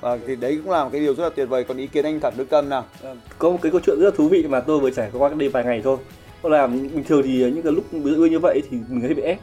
và 0.00 0.18
thì 0.26 0.36
đấy 0.36 0.60
cũng 0.62 0.72
là 0.72 0.84
một 0.84 0.90
cái 0.92 1.00
điều 1.00 1.14
rất 1.14 1.24
là 1.24 1.30
tuyệt 1.36 1.48
vời 1.48 1.64
còn 1.64 1.76
ý 1.76 1.86
kiến 1.86 2.04
anh 2.04 2.20
Thẩm 2.20 2.32
Đức 2.36 2.50
Tâm 2.50 2.68
nào 2.68 2.84
À, 3.02 3.14
có 3.38 3.50
một 3.50 3.58
cái 3.62 3.72
câu 3.72 3.80
chuyện 3.86 3.96
rất 4.00 4.04
là 4.04 4.16
thú 4.16 4.28
vị 4.28 4.44
mà 4.48 4.60
tôi 4.60 4.80
vừa 4.80 4.90
trải 4.90 5.10
qua 5.12 5.28
cách 5.28 5.38
đây 5.38 5.48
vài 5.48 5.64
ngày 5.64 5.80
thôi 5.84 5.96
đó 6.42 6.48
là 6.50 6.66
bình 6.66 7.04
thường 7.04 7.22
thì 7.24 7.38
những 7.38 7.62
cái 7.62 7.72
lúc 7.72 7.84
dụ 7.92 8.26
như 8.26 8.38
vậy 8.38 8.62
thì 8.70 8.78
mình 8.88 9.00
hay 9.00 9.14
bị 9.14 9.22
ép 9.22 9.38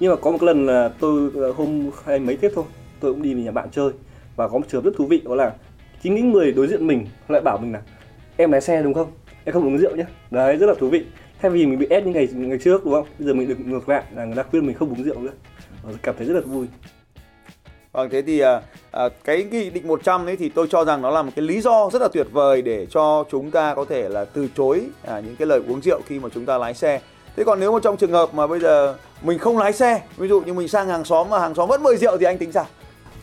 nhưng 0.00 0.10
mà 0.10 0.16
có 0.16 0.30
một 0.30 0.42
lần 0.42 0.66
là 0.66 0.90
tôi 1.00 1.30
ờ, 1.34 1.52
hôm 1.52 1.90
hay 2.04 2.18
mấy 2.18 2.36
tết 2.36 2.52
thôi 2.54 2.64
tôi 3.00 3.12
cũng 3.12 3.22
đi 3.22 3.34
về 3.34 3.42
nhà 3.42 3.50
bạn 3.50 3.68
chơi 3.72 3.90
và 4.36 4.48
có 4.48 4.58
một 4.58 4.64
trường 4.68 4.82
hợp 4.82 4.90
rất 4.90 4.96
thú 4.98 5.06
vị 5.06 5.22
đó 5.24 5.34
là 5.34 5.52
chính 6.02 6.14
những 6.14 6.32
người 6.32 6.52
đối 6.52 6.66
diện 6.66 6.86
mình 6.86 7.06
lại 7.28 7.40
bảo 7.40 7.58
mình 7.58 7.72
là 7.72 7.82
em 8.36 8.52
lái 8.52 8.60
xe 8.60 8.82
đúng 8.82 8.94
không? 8.94 9.10
Em 9.44 9.52
không 9.52 9.66
uống 9.66 9.78
rượu 9.78 9.96
nhé 9.96 10.04
đấy 10.30 10.56
rất 10.56 10.66
là 10.66 10.74
thú 10.78 10.88
vị. 10.88 11.04
Thay 11.40 11.50
vì 11.50 11.66
mình 11.66 11.78
bị 11.78 11.86
ép 11.90 12.06
như 12.06 12.12
ngày 12.12 12.28
ngày 12.32 12.58
trước 12.58 12.84
đúng 12.84 12.94
không? 12.94 13.06
Bây 13.18 13.28
giờ 13.28 13.34
mình 13.34 13.48
được 13.48 13.60
ngược 13.60 13.88
lại 13.88 14.04
là 14.16 14.24
người 14.24 14.36
ta 14.36 14.42
khuyên 14.42 14.66
mình 14.66 14.76
không 14.76 14.88
uống 14.88 15.04
rượu 15.04 15.20
nữa. 15.20 15.32
Và 15.82 15.92
cảm 16.02 16.14
thấy 16.18 16.26
rất 16.26 16.34
là 16.34 16.40
vui. 16.40 16.66
Vâng, 17.92 18.08
thế 18.10 18.22
thì 18.22 18.40
à, 18.40 18.60
à, 18.90 19.08
cái 19.24 19.44
nghị 19.44 19.70
định 19.70 19.88
100 19.88 20.26
ấy 20.26 20.36
thì 20.36 20.48
tôi 20.48 20.66
cho 20.70 20.84
rằng 20.84 21.02
nó 21.02 21.10
là 21.10 21.22
một 21.22 21.30
cái 21.36 21.44
lý 21.44 21.60
do 21.60 21.90
rất 21.92 22.02
là 22.02 22.08
tuyệt 22.12 22.26
vời 22.32 22.62
để 22.62 22.86
cho 22.86 23.24
chúng 23.30 23.50
ta 23.50 23.74
có 23.74 23.84
thể 23.84 24.08
là 24.08 24.24
từ 24.24 24.48
chối 24.56 24.82
à, 25.06 25.20
những 25.20 25.36
cái 25.36 25.46
lời 25.46 25.60
uống 25.68 25.82
rượu 25.82 26.00
khi 26.06 26.18
mà 26.18 26.28
chúng 26.34 26.46
ta 26.46 26.58
lái 26.58 26.74
xe. 26.74 27.00
Thế 27.38 27.44
còn 27.44 27.60
nếu 27.60 27.72
mà 27.72 27.78
trong 27.82 27.96
trường 27.96 28.12
hợp 28.12 28.34
mà 28.34 28.46
bây 28.46 28.60
giờ 28.60 28.94
mình 29.22 29.38
không 29.38 29.58
lái 29.58 29.72
xe, 29.72 30.02
ví 30.16 30.28
dụ 30.28 30.40
như 30.40 30.54
mình 30.54 30.68
sang 30.68 30.88
hàng 30.88 31.04
xóm 31.04 31.30
mà 31.30 31.38
hàng 31.38 31.54
xóm 31.54 31.68
vẫn 31.68 31.82
mời 31.82 31.96
rượu 31.96 32.16
thì 32.16 32.26
anh 32.26 32.38
tính 32.38 32.52
sao? 32.52 32.66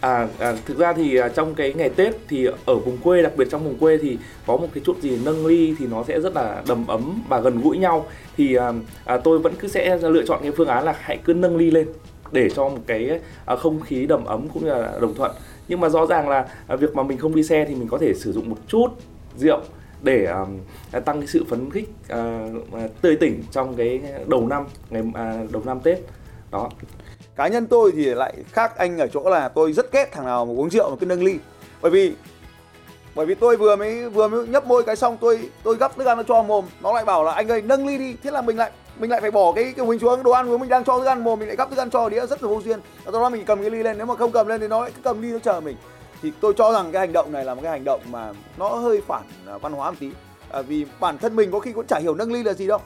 À, 0.01 0.27
à 0.39 0.53
thực 0.65 0.77
ra 0.77 0.93
thì 0.93 1.17
à, 1.17 1.29
trong 1.29 1.55
cái 1.55 1.73
ngày 1.73 1.89
Tết 1.89 2.15
thì 2.27 2.47
ở 2.65 2.75
vùng 2.75 2.97
quê 2.97 3.21
đặc 3.21 3.31
biệt 3.37 3.47
trong 3.51 3.63
vùng 3.63 3.77
quê 3.77 3.97
thì 3.97 4.17
có 4.47 4.57
một 4.57 4.67
cái 4.73 4.83
chút 4.85 5.01
gì 5.01 5.19
nâng 5.25 5.45
ly 5.45 5.75
thì 5.79 5.87
nó 5.87 6.03
sẽ 6.07 6.19
rất 6.19 6.35
là 6.35 6.63
đầm 6.67 6.87
ấm 6.87 7.21
và 7.29 7.39
gần 7.39 7.61
gũi 7.61 7.77
nhau 7.77 8.05
thì 8.37 8.55
à, 8.55 8.73
à, 9.05 9.17
tôi 9.17 9.39
vẫn 9.39 9.53
cứ 9.59 9.67
sẽ 9.67 9.97
lựa 9.97 10.25
chọn 10.25 10.39
cái 10.41 10.51
phương 10.51 10.67
án 10.67 10.83
là 10.83 10.95
hãy 10.99 11.19
cứ 11.25 11.33
nâng 11.33 11.57
ly 11.57 11.71
lên 11.71 11.87
để 12.31 12.49
cho 12.49 12.69
một 12.69 12.81
cái 12.87 13.19
à, 13.45 13.55
không 13.55 13.81
khí 13.81 14.05
đầm 14.05 14.25
ấm 14.25 14.49
cũng 14.53 14.63
như 14.63 14.69
là 14.69 14.93
đồng 15.01 15.13
thuận 15.13 15.31
nhưng 15.67 15.79
mà 15.79 15.89
rõ 15.89 16.05
ràng 16.05 16.29
là 16.29 16.45
à, 16.67 16.75
việc 16.75 16.95
mà 16.95 17.03
mình 17.03 17.17
không 17.17 17.35
đi 17.35 17.43
xe 17.43 17.65
thì 17.69 17.75
mình 17.75 17.87
có 17.87 17.97
thể 17.97 18.13
sử 18.13 18.31
dụng 18.31 18.49
một 18.49 18.57
chút 18.67 18.87
rượu 19.37 19.59
để 20.05 20.25
um, 20.25 20.59
à, 20.91 20.99
tăng 20.99 21.19
cái 21.19 21.27
sự 21.27 21.45
phấn 21.49 21.71
khích 21.71 21.89
uh, 22.13 23.01
tươi 23.01 23.15
tỉnh 23.15 23.43
trong 23.51 23.75
cái 23.75 24.01
đầu 24.27 24.47
năm 24.47 24.65
ngày 24.89 25.03
uh, 25.07 25.51
đầu 25.51 25.61
năm 25.65 25.79
Tết. 25.79 25.99
Đó. 26.51 26.69
Cá 27.35 27.47
nhân 27.47 27.67
tôi 27.67 27.91
thì 27.91 28.05
lại 28.05 28.33
khác 28.51 28.77
anh 28.77 28.97
ở 28.97 29.07
chỗ 29.07 29.29
là 29.29 29.49
tôi 29.49 29.73
rất 29.73 29.91
ghét 29.91 30.11
thằng 30.11 30.25
nào 30.25 30.45
mà 30.45 30.51
uống 30.51 30.69
rượu 30.69 30.89
mà 30.89 30.95
cứ 30.99 31.05
nâng 31.05 31.23
ly. 31.23 31.37
Bởi 31.81 31.91
vì 31.91 32.13
bởi 33.15 33.25
vì 33.25 33.35
tôi 33.35 33.57
vừa 33.57 33.75
mới 33.75 34.09
vừa 34.09 34.27
mới 34.27 34.47
nhấp 34.47 34.65
môi 34.65 34.83
cái 34.83 34.95
xong 34.95 35.17
tôi 35.21 35.49
tôi 35.63 35.75
gấp 35.75 35.95
thức 35.97 36.07
ăn 36.07 36.17
nó 36.17 36.23
cho 36.23 36.43
mồm. 36.43 36.65
Nó 36.81 36.93
lại 36.93 37.05
bảo 37.05 37.23
là 37.23 37.31
anh 37.31 37.51
ơi 37.51 37.61
nâng 37.61 37.87
ly 37.87 37.97
đi. 37.97 38.15
Thế 38.23 38.31
là 38.31 38.41
mình 38.41 38.57
lại 38.57 38.71
mình 38.99 39.09
lại 39.09 39.21
phải 39.21 39.31
bỏ 39.31 39.51
cái 39.51 39.73
cái 39.77 39.85
mình 39.85 39.99
xuống 39.99 40.23
đồ 40.23 40.31
ăn 40.31 40.47
của 40.47 40.57
mình 40.57 40.69
đang 40.69 40.83
cho 40.83 40.99
thức 40.99 41.05
ăn 41.05 41.23
mồm 41.23 41.39
mình 41.39 41.47
lại 41.47 41.57
gấp 41.57 41.69
thức 41.69 41.79
ăn 41.79 41.89
cho 41.89 42.09
đĩa 42.09 42.27
rất 42.27 42.43
là 42.43 42.49
vô 42.49 42.61
duyên. 42.61 42.79
Và 43.05 43.11
sau 43.11 43.21
đó 43.21 43.29
mình 43.29 43.45
cầm 43.45 43.61
cái 43.61 43.69
ly 43.69 43.83
lên 43.83 43.97
nếu 43.97 44.05
mà 44.05 44.15
không 44.15 44.31
cầm 44.31 44.47
lên 44.47 44.61
thì 44.61 44.67
nó 44.67 44.81
lại 44.81 44.91
cứ 44.95 45.01
cầm 45.03 45.21
ly 45.21 45.31
nó 45.31 45.39
chờ 45.39 45.61
mình 45.61 45.75
thì 46.21 46.31
tôi 46.41 46.53
cho 46.57 46.73
rằng 46.73 46.91
cái 46.91 46.99
hành 46.99 47.13
động 47.13 47.31
này 47.31 47.45
là 47.45 47.55
một 47.55 47.61
cái 47.63 47.71
hành 47.71 47.83
động 47.83 48.01
mà 48.11 48.33
nó 48.57 48.69
hơi 48.69 49.01
phản 49.07 49.23
à, 49.47 49.57
văn 49.57 49.73
hóa 49.73 49.91
một 49.91 49.97
tí. 49.99 50.11
À, 50.49 50.61
vì 50.61 50.85
bản 50.99 51.17
thân 51.17 51.35
mình 51.35 51.51
có 51.51 51.59
khi 51.59 51.71
cũng 51.71 51.87
chả 51.87 51.99
hiểu 51.99 52.15
nâng 52.15 52.33
ly 52.33 52.43
là 52.43 52.53
gì 52.53 52.67
đâu. 52.67 52.79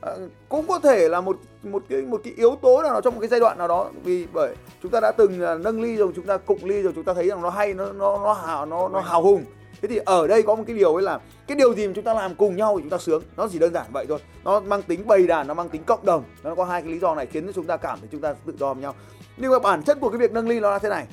À, 0.00 0.12
cũng 0.48 0.66
có 0.68 0.78
thể 0.78 1.08
là 1.08 1.20
một 1.20 1.38
một 1.62 1.82
cái 1.88 2.02
một 2.02 2.20
cái 2.24 2.32
yếu 2.36 2.56
tố 2.62 2.82
nào 2.82 2.92
đó 2.92 3.00
trong 3.00 3.14
một 3.14 3.20
cái 3.20 3.28
giai 3.28 3.40
đoạn 3.40 3.58
nào 3.58 3.68
đó. 3.68 3.90
Vì 4.04 4.26
bởi 4.32 4.54
chúng 4.82 4.90
ta 4.90 5.00
đã 5.00 5.12
từng 5.12 5.40
là 5.40 5.54
nâng 5.54 5.82
ly 5.82 5.96
rồi 5.96 6.12
chúng 6.16 6.26
ta 6.26 6.36
cụng 6.36 6.64
ly 6.64 6.82
rồi 6.82 6.92
chúng 6.94 7.04
ta 7.04 7.14
thấy 7.14 7.28
rằng 7.28 7.42
nó 7.42 7.50
hay 7.50 7.74
nó 7.74 7.92
nó 7.92 8.18
nó 8.24 8.32
hào 8.32 8.66
nó 8.66 8.88
nó 8.88 9.00
hào 9.00 9.22
hùng. 9.22 9.44
Thế 9.82 9.88
thì 9.88 10.00
ở 10.04 10.26
đây 10.26 10.42
có 10.42 10.54
một 10.54 10.64
cái 10.66 10.76
điều 10.76 10.94
ấy 10.94 11.02
là 11.02 11.20
cái 11.46 11.56
điều 11.56 11.74
gì 11.74 11.86
mà 11.86 11.92
chúng 11.94 12.04
ta 12.04 12.14
làm 12.14 12.34
cùng 12.34 12.56
nhau 12.56 12.76
thì 12.76 12.82
chúng 12.82 12.90
ta 12.90 12.98
sướng. 12.98 13.22
Nó 13.36 13.48
chỉ 13.52 13.58
đơn 13.58 13.72
giản 13.72 13.86
vậy 13.92 14.06
thôi. 14.08 14.18
Nó 14.44 14.60
mang 14.60 14.82
tính 14.82 15.06
bầy 15.06 15.26
đàn 15.26 15.46
nó 15.46 15.54
mang 15.54 15.68
tính 15.68 15.84
cộng 15.84 16.04
đồng. 16.04 16.24
Nó 16.42 16.54
có 16.54 16.64
hai 16.64 16.82
cái 16.82 16.90
lý 16.90 16.98
do 16.98 17.14
này 17.14 17.26
khiến 17.26 17.46
cho 17.46 17.52
chúng 17.52 17.66
ta 17.66 17.76
cảm 17.76 17.98
thấy 18.00 18.08
chúng 18.12 18.20
ta 18.20 18.34
tự 18.46 18.54
do 18.58 18.74
với 18.74 18.82
nhau. 18.82 18.94
Nhưng 19.36 19.50
mà 19.52 19.58
bản 19.58 19.82
chất 19.82 19.98
của 20.00 20.08
cái 20.08 20.18
việc 20.18 20.32
nâng 20.32 20.48
ly 20.48 20.60
nó 20.60 20.70
là 20.70 20.78
thế 20.78 20.88
này 20.88 21.06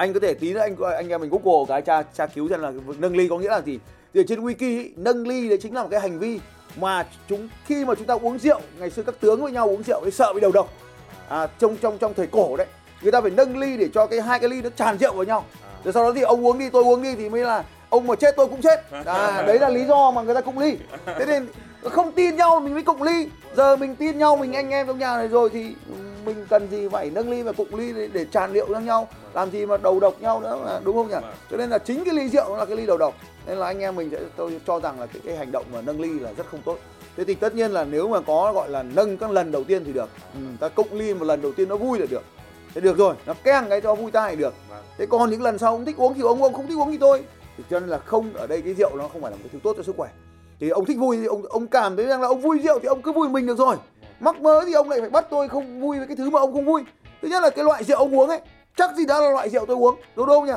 anh 0.00 0.12
có 0.12 0.20
thể 0.20 0.34
tí 0.34 0.52
nữa 0.52 0.60
anh 0.60 0.76
anh 0.96 1.08
em 1.08 1.20
mình 1.20 1.30
google 1.30 1.64
cái 1.68 1.82
tra 1.82 2.02
tra 2.02 2.26
cứu 2.26 2.48
xem 2.48 2.60
là 2.60 2.72
nâng 2.98 3.16
ly 3.16 3.28
có 3.28 3.38
nghĩa 3.38 3.48
là 3.48 3.60
gì. 3.60 3.78
Thì 4.14 4.20
ở 4.20 4.24
trên 4.28 4.40
wiki 4.40 4.78
ý, 4.78 4.90
nâng 4.96 5.28
ly 5.28 5.48
đấy 5.48 5.58
chính 5.62 5.74
là 5.74 5.82
một 5.82 5.88
cái 5.90 6.00
hành 6.00 6.18
vi 6.18 6.40
mà 6.76 7.06
chúng 7.28 7.48
khi 7.66 7.84
mà 7.84 7.94
chúng 7.94 8.06
ta 8.06 8.14
uống 8.14 8.38
rượu 8.38 8.60
ngày 8.78 8.90
xưa 8.90 9.02
các 9.02 9.14
tướng 9.20 9.42
với 9.42 9.52
nhau 9.52 9.68
uống 9.68 9.82
rượu 9.82 10.00
ấy 10.00 10.10
sợ 10.10 10.32
bị 10.32 10.40
đầu 10.40 10.52
độc. 10.52 10.68
À, 11.28 11.46
trong 11.58 11.76
trong 11.76 11.98
trong 11.98 12.14
thời 12.14 12.26
cổ 12.26 12.56
đấy 12.56 12.66
người 13.02 13.12
ta 13.12 13.20
phải 13.20 13.30
nâng 13.30 13.58
ly 13.58 13.76
để 13.76 13.88
cho 13.94 14.06
cái 14.06 14.20
hai 14.20 14.38
cái 14.38 14.48
ly 14.48 14.62
nó 14.62 14.70
tràn 14.76 14.98
rượu 14.98 15.12
vào 15.14 15.24
nhau. 15.24 15.44
Rồi 15.84 15.92
sau 15.92 16.04
đó 16.04 16.12
thì 16.14 16.20
ông 16.20 16.46
uống 16.46 16.58
đi 16.58 16.70
tôi 16.70 16.84
uống 16.84 17.02
đi 17.02 17.14
thì 17.14 17.28
mới 17.28 17.40
là 17.40 17.64
ông 17.90 18.06
mà 18.06 18.16
chết 18.16 18.36
tôi 18.36 18.46
cũng 18.46 18.62
chết. 18.62 18.80
À, 19.04 19.42
đấy 19.46 19.58
là 19.58 19.68
lý 19.68 19.84
do 19.84 20.10
mà 20.10 20.22
người 20.22 20.34
ta 20.34 20.40
cụng 20.40 20.58
ly. 20.58 20.76
Thế 21.06 21.26
nên 21.26 21.46
không 21.82 22.12
tin 22.12 22.36
nhau 22.36 22.60
mình 22.60 22.74
mới 22.74 22.82
cụng 22.82 23.02
ly. 23.02 23.28
Giờ 23.56 23.76
mình 23.76 23.96
tin 23.96 24.18
nhau 24.18 24.36
mình 24.36 24.52
anh 24.52 24.70
em 24.70 24.86
trong 24.86 24.98
nhà 24.98 25.16
này 25.16 25.28
rồi 25.28 25.50
thì 25.50 25.74
mình 26.24 26.46
cần 26.50 26.68
gì 26.70 26.88
phải 26.92 27.10
nâng 27.10 27.30
ly 27.30 27.42
và 27.42 27.52
cụng 27.52 27.74
ly 27.74 27.92
để, 27.92 28.08
để 28.12 28.24
tràn 28.24 28.52
rượu 28.52 28.66
cho 28.68 28.80
nhau 28.80 29.08
làm 29.34 29.50
gì 29.50 29.66
mà 29.66 29.76
đầu 29.76 30.00
độc 30.00 30.20
nhau 30.20 30.40
nữa 30.40 30.58
mà 30.64 30.80
đúng 30.84 30.96
không 30.96 31.08
nhỉ? 31.08 31.28
Cho 31.50 31.56
nên 31.56 31.70
là 31.70 31.78
chính 31.78 32.04
cái 32.04 32.14
ly 32.14 32.28
rượu 32.28 32.56
là 32.56 32.64
cái 32.64 32.76
ly 32.76 32.86
đầu 32.86 32.98
độc. 32.98 33.14
Nên 33.46 33.58
là 33.58 33.66
anh 33.66 33.80
em 33.80 33.96
mình 33.96 34.10
sẽ 34.10 34.18
tôi 34.36 34.60
cho 34.66 34.80
rằng 34.80 35.00
là 35.00 35.06
cái, 35.06 35.22
cái 35.24 35.36
hành 35.36 35.52
động 35.52 35.64
mà 35.72 35.80
nâng 35.80 36.00
ly 36.00 36.18
là 36.18 36.32
rất 36.36 36.46
không 36.50 36.62
tốt. 36.64 36.78
Thế 37.16 37.24
thì 37.24 37.34
tất 37.34 37.54
nhiên 37.54 37.70
là 37.70 37.84
nếu 37.84 38.08
mà 38.08 38.20
có 38.20 38.52
gọi 38.52 38.68
là 38.68 38.82
nâng 38.82 39.16
các 39.16 39.30
lần 39.30 39.52
đầu 39.52 39.64
tiên 39.64 39.84
thì 39.84 39.92
được. 39.92 40.08
Ừ, 40.34 40.40
ta 40.60 40.68
cụng 40.68 40.92
ly 40.92 41.14
một 41.14 41.24
lần 41.24 41.42
đầu 41.42 41.52
tiên 41.52 41.68
nó 41.68 41.76
vui 41.76 41.98
là 41.98 42.06
được. 42.10 42.22
Thế 42.74 42.80
được 42.80 42.98
rồi 42.98 43.14
nó 43.26 43.34
keng 43.44 43.68
cái 43.68 43.80
cho 43.80 43.94
vui 43.94 44.10
tai 44.10 44.36
được. 44.36 44.54
Thế 44.98 45.06
còn 45.06 45.30
những 45.30 45.42
lần 45.42 45.58
sau 45.58 45.72
ông 45.72 45.84
thích 45.84 45.96
uống 45.96 46.14
thì 46.14 46.20
ông 46.20 46.42
ông 46.42 46.54
không 46.54 46.66
thích 46.66 46.78
uống 46.78 46.90
thì 46.90 46.98
thôi. 46.98 47.22
Thì 47.56 47.64
cho 47.70 47.80
nên 47.80 47.88
là 47.88 47.98
không 47.98 48.32
ở 48.34 48.46
đây 48.46 48.62
cái 48.62 48.74
rượu 48.74 48.96
nó 48.96 49.08
không 49.08 49.22
phải 49.22 49.30
là 49.30 49.36
một 49.36 49.42
cái 49.42 49.50
thứ 49.52 49.58
tốt 49.62 49.74
cho 49.76 49.82
sức 49.82 49.96
khỏe. 49.96 50.08
Thì 50.60 50.68
ông 50.68 50.84
thích 50.84 50.98
vui 50.98 51.16
thì 51.16 51.26
ông 51.26 51.42
ông 51.42 51.66
cảm 51.66 51.96
thấy 51.96 52.06
rằng 52.06 52.20
là 52.20 52.28
ông 52.28 52.40
vui 52.40 52.58
rượu 52.58 52.78
thì 52.78 52.88
ông 52.88 53.02
cứ 53.02 53.12
vui 53.12 53.28
mình 53.28 53.46
được 53.46 53.58
rồi. 53.58 53.76
Mắc 54.20 54.40
mớ 54.40 54.64
thì 54.66 54.72
ông 54.72 54.90
lại 54.90 55.00
phải 55.00 55.10
bắt 55.10 55.26
tôi 55.30 55.48
không 55.48 55.80
vui 55.80 55.98
với 55.98 56.06
cái 56.06 56.16
thứ 56.16 56.30
mà 56.30 56.40
ông 56.40 56.52
không 56.52 56.64
vui. 56.64 56.82
Thứ 57.22 57.28
nhất 57.28 57.42
là 57.42 57.50
cái 57.50 57.64
loại 57.64 57.84
rượu 57.84 57.98
ông 57.98 58.18
uống 58.18 58.28
ấy 58.28 58.40
chắc 58.76 58.96
gì 58.96 59.06
đã 59.06 59.20
là 59.20 59.30
loại 59.30 59.50
rượu 59.50 59.66
tôi 59.66 59.76
uống. 59.76 60.00
Đúng 60.16 60.26
không 60.26 60.46
nhỉ? 60.46 60.52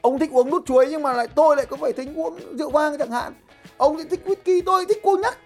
Ông 0.00 0.18
thích 0.18 0.30
uống 0.32 0.50
nút 0.50 0.66
chuối 0.66 0.86
nhưng 0.90 1.02
mà 1.02 1.12
lại 1.12 1.28
tôi 1.34 1.56
lại 1.56 1.66
có 1.66 1.76
phải 1.76 1.92
thích 1.92 2.08
uống 2.16 2.38
rượu 2.58 2.70
vang 2.70 2.98
chẳng 2.98 3.10
hạn. 3.10 3.34
Ông 3.76 3.96
thì 3.98 4.04
thích 4.10 4.20
whisky 4.24 4.62
tôi 4.66 4.86
thích 4.88 4.98
cô 5.02 5.16
nhắc 5.22 5.38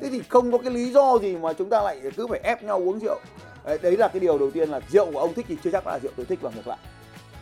thế 0.00 0.08
thì 0.08 0.22
không 0.28 0.52
có 0.52 0.58
cái 0.58 0.70
lý 0.70 0.92
do 0.92 1.18
gì 1.18 1.36
mà 1.36 1.52
chúng 1.52 1.70
ta 1.70 1.82
lại 1.82 2.00
cứ 2.16 2.26
phải 2.26 2.40
ép 2.42 2.62
nhau 2.62 2.78
uống 2.78 2.98
rượu. 2.98 3.18
Đấy, 3.64 3.78
đấy 3.82 3.96
là 3.96 4.08
cái 4.08 4.20
điều 4.20 4.38
đầu 4.38 4.50
tiên 4.50 4.70
là 4.70 4.80
rượu 4.90 5.12
của 5.12 5.18
ông 5.18 5.34
thích 5.34 5.46
thì 5.48 5.56
chưa 5.64 5.70
chắc 5.70 5.86
là 5.86 5.98
rượu 6.02 6.12
tôi 6.16 6.26
thích 6.26 6.38
và 6.42 6.50
ngược 6.54 6.66
lại. 6.66 6.78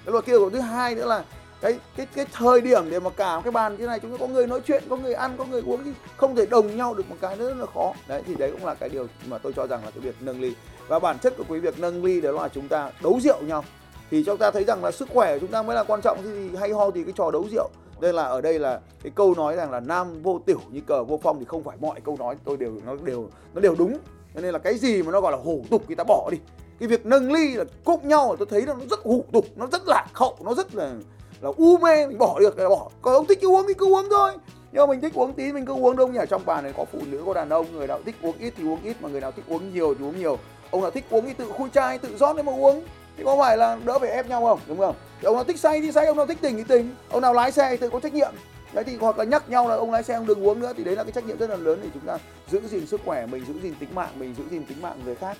Cái 0.04 0.12
luật 0.12 0.26
kia 0.26 0.38
của 0.38 0.50
thứ 0.50 0.61
hai 0.61 0.95
nữa 0.95 1.07
là 1.07 1.25
cái 1.61 1.78
cái 1.97 2.07
cái 2.14 2.26
thời 2.33 2.61
điểm 2.61 2.90
để 2.90 3.00
mà 3.00 3.11
cả 3.11 3.40
cái 3.45 3.50
bàn 3.50 3.76
như 3.78 3.87
này 3.87 4.00
chúng 4.00 4.11
ta 4.11 4.16
có 4.21 4.26
người 4.26 4.47
nói 4.47 4.61
chuyện 4.66 4.83
có 4.90 4.97
người 4.97 5.14
ăn 5.14 5.35
có 5.38 5.45
người 5.45 5.62
uống 5.66 5.85
thì 5.85 5.90
không 6.16 6.37
thể 6.37 6.47
đồng 6.47 6.76
nhau 6.76 6.95
được 6.95 7.11
một 7.11 7.16
cái 7.21 7.37
nữa 7.37 7.49
rất 7.49 7.57
là 7.59 7.66
khó. 7.75 7.92
Đấy 8.09 8.23
thì 8.26 8.35
đấy 8.35 8.50
cũng 8.52 8.66
là 8.66 8.75
cái 8.75 8.88
điều 8.88 9.07
mà 9.26 9.38
tôi 9.38 9.52
cho 9.57 9.66
rằng 9.66 9.85
là 9.85 9.90
cái 9.90 10.00
việc 10.00 10.14
nâng 10.21 10.40
ly. 10.40 10.54
Và 10.88 10.99
bản 10.99 11.18
chất 11.18 11.35
của 11.37 11.45
cái 11.49 11.61
việc 11.61 11.78
nâng 11.78 12.04
ly 12.04 12.21
đó 12.21 12.33
là 12.33 12.49
chúng 12.49 12.68
ta 12.68 12.90
đấu 13.02 13.21
rượu 13.23 13.40
nhau 13.42 13.64
thì 14.11 14.25
chúng 14.25 14.38
ta 14.38 14.50
thấy 14.50 14.65
rằng 14.65 14.85
là 14.85 14.91
sức 14.91 15.09
khỏe 15.15 15.35
của 15.35 15.41
chúng 15.41 15.50
ta 15.50 15.62
mới 15.62 15.77
là 15.77 15.85
quan 15.85 16.00
trọng 16.00 16.19
thì 16.23 16.57
hay 16.57 16.71
ho 16.71 16.91
thì 16.91 17.05
cái 17.05 17.12
trò 17.17 17.31
đấu 17.31 17.45
rượu. 17.53 17.69
Đây 18.00 18.12
là 18.12 18.23
ở 18.23 18.41
đây 18.41 18.59
là 18.59 18.81
cái 19.03 19.12
câu 19.15 19.35
nói 19.35 19.57
rằng 19.57 19.71
là 19.71 19.81
nam 19.81 20.23
vô 20.23 20.41
tiểu 20.47 20.61
như 20.71 20.81
cờ 20.81 21.05
vô 21.05 21.21
phong 21.23 21.38
thì 21.38 21.45
không 21.45 21.65
phải 21.65 21.77
mọi 21.81 22.00
câu 22.00 22.17
nói 22.19 22.37
tôi 22.45 22.57
đều, 22.57 22.73
nó 22.87 22.97
đều 23.05 23.29
nó 23.55 23.61
đều 23.61 23.75
đúng. 23.79 23.99
Cho 24.35 24.41
nên 24.41 24.53
là 24.53 24.59
cái 24.59 24.79
gì 24.79 25.03
mà 25.03 25.12
nó 25.12 25.21
gọi 25.21 25.33
là 25.33 25.38
hủ 25.38 25.65
tục 25.71 25.83
thì 25.88 25.95
ta 25.95 26.05
bỏ 26.05 26.29
đi. 26.31 26.38
Cái 26.81 26.88
việc 26.88 27.07
nâng 27.07 27.33
ly 27.33 27.55
là 27.55 27.65
cúc 27.85 28.05
nhau 28.05 28.37
tôi 28.38 28.47
thấy 28.50 28.62
là 28.62 28.75
nó 28.75 28.85
rất 28.91 29.00
hủ 29.00 29.25
tục, 29.33 29.45
nó 29.57 29.67
rất 29.73 29.88
lạc 29.88 30.07
hậu, 30.12 30.37
nó 30.45 30.55
rất 30.55 30.75
là 30.75 30.95
là 31.41 31.50
u 31.57 31.79
mê, 31.79 32.07
mình 32.07 32.19
bỏ 32.19 32.38
được, 32.38 32.59
là 32.59 32.69
bỏ. 32.69 32.91
Còn 33.03 33.15
ông 33.15 33.27
thích 33.27 33.38
uống 33.43 33.65
thì 33.69 33.75
cứ 33.75 33.87
uống 33.87 34.07
thôi. 34.11 34.33
Nhưng 34.73 34.81
mà 34.81 34.87
mình 34.87 35.00
thích 35.00 35.15
uống 35.15 35.33
tí, 35.33 35.53
mình 35.53 35.67
cứ 35.67 35.73
uống 35.73 35.97
đâu 35.97 36.09
nhỉ 36.09 36.21
trong 36.29 36.43
bàn 36.47 36.65
này, 36.65 36.73
có 36.77 36.85
phụ 36.93 36.99
nữ, 37.07 37.23
có 37.27 37.35
đàn 37.35 37.49
ông, 37.49 37.67
người 37.73 37.87
nào 37.87 38.00
thích 38.05 38.15
uống 38.23 38.35
ít 38.38 38.55
thì 38.57 38.65
uống 38.69 38.79
ít, 38.85 38.97
mà 39.00 39.09
người 39.09 39.21
nào 39.21 39.33
thích 39.33 39.45
uống 39.49 39.75
nhiều 39.75 39.95
thì 39.95 40.05
uống 40.05 40.19
nhiều. 40.19 40.38
Ông 40.71 40.83
nào 40.83 40.91
thích 40.91 41.05
uống 41.11 41.27
thì 41.27 41.33
tự 41.33 41.49
khui 41.49 41.69
chai, 41.71 41.99
tự 41.99 42.17
rót 42.17 42.37
để 42.37 42.43
mà 42.43 42.53
uống 42.53 42.85
thì 43.19 43.25
có 43.25 43.37
phải 43.39 43.57
là 43.57 43.79
đỡ 43.85 43.99
phải 43.99 44.11
ép 44.11 44.29
nhau 44.29 44.45
không? 44.45 44.61
Đúng 44.69 44.79
không? 44.79 44.95
Thì 45.21 45.27
ông 45.27 45.35
nào 45.35 45.45
thích 45.45 45.59
say 45.59 45.81
thì 45.81 45.93
say 45.93 46.07
ông 46.07 46.17
nào 46.17 46.27
thích 46.27 46.39
tỉnh 46.41 46.57
thì 46.57 46.65
tỉnh. 46.69 46.95
Ông 47.11 47.23
nào 47.23 47.35
lái 47.35 47.53
xe 47.53 47.69
thì 47.71 47.77
tự 47.77 47.91
có 47.91 48.01
trách 48.01 48.15
nhiệm. 48.15 48.33
Đấy 48.73 48.85
thì 48.85 48.97
hoặc 48.97 49.19
là 49.19 49.25
nhắc 49.25 49.51
nhau 49.51 49.69
là 49.69 49.75
ông 49.75 49.93
lái 49.93 50.03
xe 50.03 50.15
ông 50.15 50.27
đừng 50.27 50.47
uống 50.47 50.61
nữa 50.61 50.73
thì 50.77 50.85
đấy 50.85 50.97
là 50.97 51.05
cái 51.05 51.13
trách 51.13 51.27
nhiệm 51.27 51.39
rất 51.39 51.51
là 51.51 51.57
lớn 51.57 51.81
để 51.83 51.89
chúng 51.95 52.03
ta 52.03 52.19
giữ 52.51 52.61
gìn 52.69 52.87
sức 52.87 53.01
khỏe 53.05 53.27
mình 53.27 53.45
giữ 53.49 53.55
gìn 53.63 53.75
tính 53.81 53.89
mạng 53.95 54.11
mình 54.19 54.35
giữ 54.35 54.45
gìn 54.51 54.65
tính 54.67 54.83
mạng 54.83 55.01
người 55.05 55.15
khác. 55.15 55.37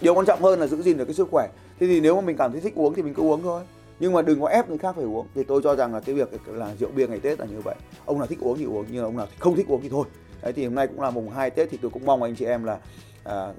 Điều 0.00 0.14
quan 0.14 0.26
trọng 0.26 0.42
hơn 0.42 0.60
là 0.60 0.66
giữ 0.66 0.82
gìn 0.82 0.98
được 0.98 1.04
cái 1.04 1.14
sức 1.14 1.28
khỏe. 1.30 1.48
Thế 1.80 1.86
thì 1.86 2.00
nếu 2.00 2.14
mà 2.14 2.20
mình 2.20 2.36
cảm 2.36 2.52
thấy 2.52 2.60
thích 2.60 2.74
uống 2.76 2.94
thì 2.94 3.02
mình 3.02 3.14
cứ 3.14 3.22
uống 3.22 3.42
thôi. 3.42 3.62
Nhưng 4.00 4.12
mà 4.12 4.22
đừng 4.22 4.40
có 4.40 4.48
ép 4.48 4.68
người 4.68 4.78
khác 4.78 4.92
phải 4.96 5.04
uống. 5.04 5.26
Thì 5.34 5.44
tôi 5.44 5.60
cho 5.64 5.76
rằng 5.76 5.94
là 5.94 6.00
cái 6.00 6.14
việc 6.14 6.28
là 6.46 6.70
rượu 6.80 6.90
bia 6.96 7.06
ngày 7.06 7.20
tết 7.20 7.40
là 7.40 7.46
như 7.46 7.60
vậy. 7.60 7.74
Ông 8.04 8.18
nào 8.18 8.26
thích 8.26 8.38
uống 8.40 8.58
thì 8.58 8.64
uống 8.64 8.86
nhưng 8.90 9.04
ông 9.04 9.16
nào 9.16 9.26
không 9.38 9.56
thích 9.56 9.68
uống 9.68 9.82
thì 9.82 9.88
thôi. 9.88 10.04
Đấy 10.42 10.52
thì 10.52 10.64
hôm 10.64 10.74
nay 10.74 10.86
cũng 10.86 11.00
là 11.00 11.10
mùng 11.10 11.30
2 11.30 11.50
tết 11.50 11.68
thì 11.70 11.78
tôi 11.82 11.90
cũng 11.90 12.04
mong 12.06 12.22
anh 12.22 12.34
chị 12.36 12.44
em 12.44 12.64
là 12.64 12.78
à, 13.24 13.52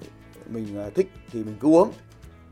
mình 0.50 0.65
à, 0.77 0.89
thích 0.96 1.08
thì 1.34 1.44
mình 1.44 1.56
cứ 1.62 1.68
uống 1.68 1.92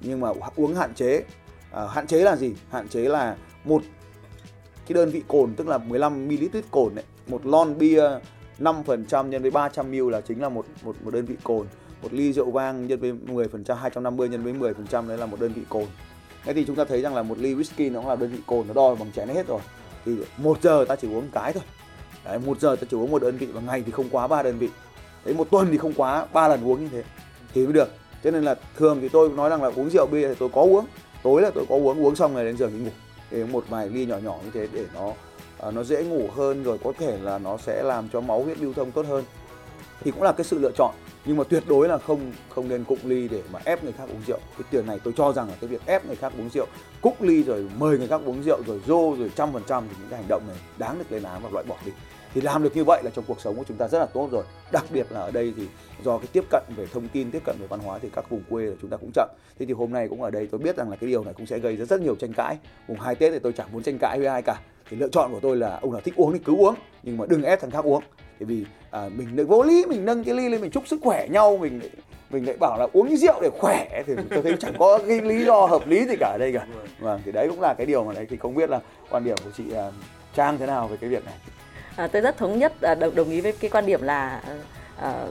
nhưng 0.04 0.20
mà 0.20 0.30
uống 0.56 0.76
hạn 0.76 0.94
chế. 0.94 1.24
À, 1.72 1.88
hạn 1.88 2.08
chế 2.08 2.18
là 2.18 2.36
gì? 2.36 2.54
Hạn 2.72 2.88
chế 2.88 3.02
là 3.02 3.36
một 3.66 3.84
cái 4.88 4.94
đơn 4.94 5.10
vị 5.10 5.24
cồn 5.28 5.54
tức 5.56 5.68
là 5.68 5.78
15 5.78 6.28
ml 6.28 6.58
cồn 6.72 6.96
đấy 6.96 7.06
một 7.28 7.46
lon 7.46 7.78
bia 7.78 8.04
5% 8.60 9.28
nhân 9.28 9.42
với 9.42 9.52
300 9.52 9.92
ml 9.92 10.12
là 10.12 10.22
chính 10.22 10.42
là 10.42 10.50
một 10.50 10.66
một 10.84 10.96
một 11.04 11.14
đơn 11.14 11.26
vị 11.26 11.36
cồn. 11.44 11.68
Một 12.02 12.14
ly 12.14 12.34
rượu 12.34 12.52
vang 12.52 12.88
nhân 12.88 13.00
với 13.00 13.12
10% 13.12 13.76
250 13.76 14.30
nhân 14.30 14.44
với 14.44 14.74
10% 14.90 15.08
đấy 15.08 15.18
là 15.18 15.26
một 15.26 15.40
đơn 15.40 15.54
vị 15.54 15.62
cồn. 15.70 15.86
Thế 16.44 16.54
thì 16.54 16.66
chúng 16.66 16.76
ta 16.76 16.86
thấy 16.86 17.02
rằng 17.02 17.16
là 17.16 17.24
một 17.24 17.38
ly 17.38 17.56
whisky 17.56 17.92
nó 17.92 18.00
cũng 18.00 18.10
là 18.10 18.16
đơn 18.16 18.32
vị 18.32 18.40
cồn 18.46 18.68
nó 18.68 18.74
đo 18.74 18.96
bằng 18.96 19.12
chén 19.12 19.28
hết 19.28 19.48
rồi. 19.48 19.60
Thì 20.06 20.16
một 20.38 20.58
giờ 20.62 20.86
ta 20.88 20.96
chỉ 20.96 21.08
uống 21.08 21.28
cái 21.34 21.54
thôi. 21.54 21.64
Đấy, 22.26 22.40
một 22.40 22.60
giờ 22.60 22.76
ta 22.76 22.88
chỉ 22.92 22.98
uống 22.98 23.12
một 23.12 23.22
đơn 23.22 23.38
vị 23.38 23.46
và 23.46 23.62
ngày 23.62 23.84
thì 23.86 23.92
không 23.92 24.10
quá 24.12 24.28
ba 24.28 24.44
đơn 24.44 24.58
vị. 24.58 24.70
Đấy 25.26 25.36
một 25.36 25.48
tuần 25.52 25.68
thì 25.72 25.78
không 25.78 25.94
quá 25.94 26.26
ba 26.34 26.48
lần 26.48 26.68
uống 26.68 26.82
như 26.84 26.90
thế. 26.92 27.04
Thì 27.54 27.64
mới 27.64 27.74
được 27.74 27.90
cho 28.24 28.32
nên 28.32 28.44
là 28.44 28.56
thường 28.78 28.98
thì 29.02 29.10
tôi 29.10 29.30
nói 29.30 29.50
rằng 29.50 29.64
là 29.64 29.72
uống 29.76 29.90
rượu 29.90 30.06
bia 30.12 30.28
thì 30.28 30.36
tôi 30.40 30.50
có 30.54 30.62
uống. 30.62 30.86
Tối 31.24 31.42
là 31.42 31.52
tôi 31.56 31.66
có 31.70 31.76
uống 31.76 32.06
uống 32.06 32.16
xong 32.16 32.36
rồi 32.36 32.46
đến 32.46 32.58
giờ 32.58 32.68
mình 32.68 32.84
ngủ. 32.84 32.90
Thì 33.32 33.44
một 33.44 33.66
vài 33.70 33.90
ly 33.90 34.06
nhỏ 34.06 34.18
nhỏ 34.18 34.36
như 34.44 34.52
thế 34.54 34.68
để 34.74 34.86
nó 34.94 35.14
à, 35.60 35.72
nó 35.72 35.84
dễ 35.84 36.04
ngủ 36.04 36.28
hơn 36.36 36.64
rồi 36.64 36.78
có 36.84 36.94
thể 37.00 37.18
là 37.22 37.38
nó 37.38 37.58
sẽ 37.58 37.84
làm 37.84 38.10
cho 38.14 38.22
máu 38.22 38.44
huyết 38.44 38.60
lưu 38.60 38.74
thông 38.74 38.92
tốt 38.92 39.06
hơn. 39.06 39.24
Thì 40.02 40.12
cũng 40.12 40.22
là 40.24 40.32
cái 40.32 40.44
sự 40.44 40.60
lựa 40.60 40.72
chọn. 40.78 40.96
Nhưng 41.26 41.38
mà 41.38 41.44
tuyệt 41.44 41.64
đối 41.68 41.88
là 41.88 41.98
không 41.98 42.34
không 42.50 42.70
nên 42.70 42.84
cụng 42.84 43.00
ly 43.04 43.28
để 43.28 43.42
mà 43.52 43.60
ép 43.64 43.84
người 43.84 43.94
khác 43.94 44.04
uống 44.10 44.22
rượu. 44.28 44.40
Cái 44.58 44.68
tiền 44.72 44.88
này 44.88 45.00
tôi 45.04 45.14
cho 45.18 45.34
rằng 45.34 45.50
là 45.50 45.56
cái 45.62 45.68
việc 45.68 45.82
ép 45.86 46.06
người 46.06 46.16
khác 46.16 46.34
uống 46.38 46.50
rượu 46.50 46.66
cúc 47.02 47.22
ly 47.22 47.44
rồi 47.44 47.70
mời 47.78 47.98
người 47.98 48.08
khác 48.08 48.22
uống 48.26 48.44
rượu 48.44 48.62
rồi 48.68 48.82
rô 48.88 49.16
rồi 49.16 49.32
trăm 49.36 49.54
phần 49.54 49.64
trăm 49.68 49.84
thì 49.90 49.96
những 50.00 50.10
cái 50.10 50.20
hành 50.20 50.28
động 50.30 50.44
này 50.48 50.58
đáng 50.78 50.98
được 51.00 51.12
lên 51.12 51.24
án 51.24 51.42
và 51.44 51.50
loại 51.54 51.66
bỏ 51.68 51.76
đi 51.86 51.92
thì 52.34 52.42
làm 52.42 52.64
được 52.64 52.76
như 52.76 52.84
vậy 52.84 53.02
là 53.04 53.12
trong 53.16 53.26
cuộc 53.28 53.42
sống 53.42 53.56
của 53.56 53.64
chúng 53.68 53.78
ta 53.78 53.88
rất 53.88 54.00
là 54.00 54.06
tốt 54.06 54.30
rồi. 54.32 54.44
Đặc 54.72 54.86
biệt 54.90 55.08
là 55.10 55.20
ở 55.20 55.32
đây 55.32 55.54
thì 55.58 55.68
do 56.04 56.18
cái 56.18 56.28
tiếp 56.34 56.44
cận 56.50 56.64
về 56.78 56.86
thông 56.94 57.08
tin 57.08 57.32
tiếp 57.32 57.42
cận 57.46 57.56
về 57.60 57.68
văn 57.68 57.80
hóa 57.80 58.00
thì 58.00 58.10
các 58.16 58.30
vùng 58.30 58.44
quê 58.50 58.66
là 58.66 58.76
chúng 58.82 58.90
ta 58.90 58.98
cũng 58.98 59.12
chậm. 59.14 59.30
Thế 59.60 59.66
thì 59.66 59.74
hôm 59.74 59.94
nay 59.94 60.08
cũng 60.08 60.22
ở 60.22 60.30
đây 60.30 60.48
tôi 60.52 60.60
biết 60.60 60.78
rằng 60.78 60.90
là 60.90 60.96
cái 60.96 61.10
điều 61.10 61.24
này 61.24 61.34
cũng 61.34 61.46
sẽ 61.46 61.60
gây 61.60 61.78
ra 61.78 61.86
rất 61.86 62.02
nhiều 62.02 62.16
tranh 62.16 62.34
cãi. 62.34 62.58
Mùng 62.88 63.00
hai 63.00 63.16
tết 63.16 63.32
thì 63.34 63.40
tôi 63.40 63.54
chẳng 63.54 63.68
muốn 63.74 63.84
tranh 63.84 63.98
cãi 63.98 64.20
với 64.20 64.28
ai 64.28 64.42
cả. 64.42 64.60
Thì 64.90 64.98
lựa 64.98 65.10
chọn 65.12 65.32
của 65.32 65.40
tôi 65.40 65.58
là 65.58 65.80
ông 65.82 65.92
nào 65.92 66.02
thích 66.02 66.16
uống 66.16 66.34
thì 66.34 66.40
cứ 66.46 66.56
uống 66.56 66.76
nhưng 67.04 67.18
mà 67.18 67.26
đừng 67.30 67.44
ép 67.44 67.62
thằng 67.62 67.72
khác 67.72 67.86
uống. 67.86 68.04
Bởi 68.40 68.46
vì 68.46 68.66
à, 68.92 69.10
mình 69.16 69.48
vô 69.48 69.64
lý 69.64 69.86
mình 69.86 70.06
nâng 70.06 70.24
cái 70.24 70.36
ly 70.36 70.50
lên 70.50 70.62
mình 70.62 70.72
chúc 70.72 70.88
sức 70.88 71.00
khỏe 71.04 71.28
nhau 71.28 71.58
mình 71.58 71.80
mình 72.30 72.46
lại 72.46 72.58
bảo 72.60 72.78
là 72.80 72.88
uống 72.94 73.18
rượu 73.18 73.42
để 73.42 73.50
khỏe. 73.60 74.04
Thì 74.08 74.14
tôi 74.30 74.44
thấy 74.44 74.56
chẳng 74.60 74.74
có 74.80 75.00
cái 75.08 75.22
lý 75.22 75.46
do 75.46 75.66
hợp 75.66 75.88
lý 75.88 76.06
gì 76.06 76.16
cả 76.20 76.28
ở 76.28 76.38
đây 76.38 76.54
cả. 76.54 76.68
Vâng 77.00 77.22
thì 77.26 77.32
đấy 77.32 77.48
cũng 77.50 77.62
là 77.62 77.74
cái 77.74 77.86
điều 77.86 78.04
mà 78.04 78.14
đấy. 78.14 78.26
Thì 78.30 78.38
không 78.38 78.56
biết 78.56 78.70
là 78.70 78.80
quan 79.10 79.24
điểm 79.24 79.36
của 79.44 79.52
chị 79.58 79.64
uh, 79.72 79.94
trang 80.36 80.58
thế 80.58 80.66
nào 80.66 80.88
về 80.88 80.98
cái 80.98 81.10
việc 81.10 81.26
này? 81.26 81.36
À, 81.96 82.08
tôi 82.08 82.22
rất 82.22 82.38
thống 82.38 82.60
nhất 82.60 82.82
à, 82.82 82.96
đồng, 82.96 83.16
đồng 83.16 83.30
ý 83.30 83.42
với 83.42 83.52
cái 83.52 83.70
quan 83.70 83.86
điểm 83.86 84.02
là 84.02 84.42
à, 85.02 85.26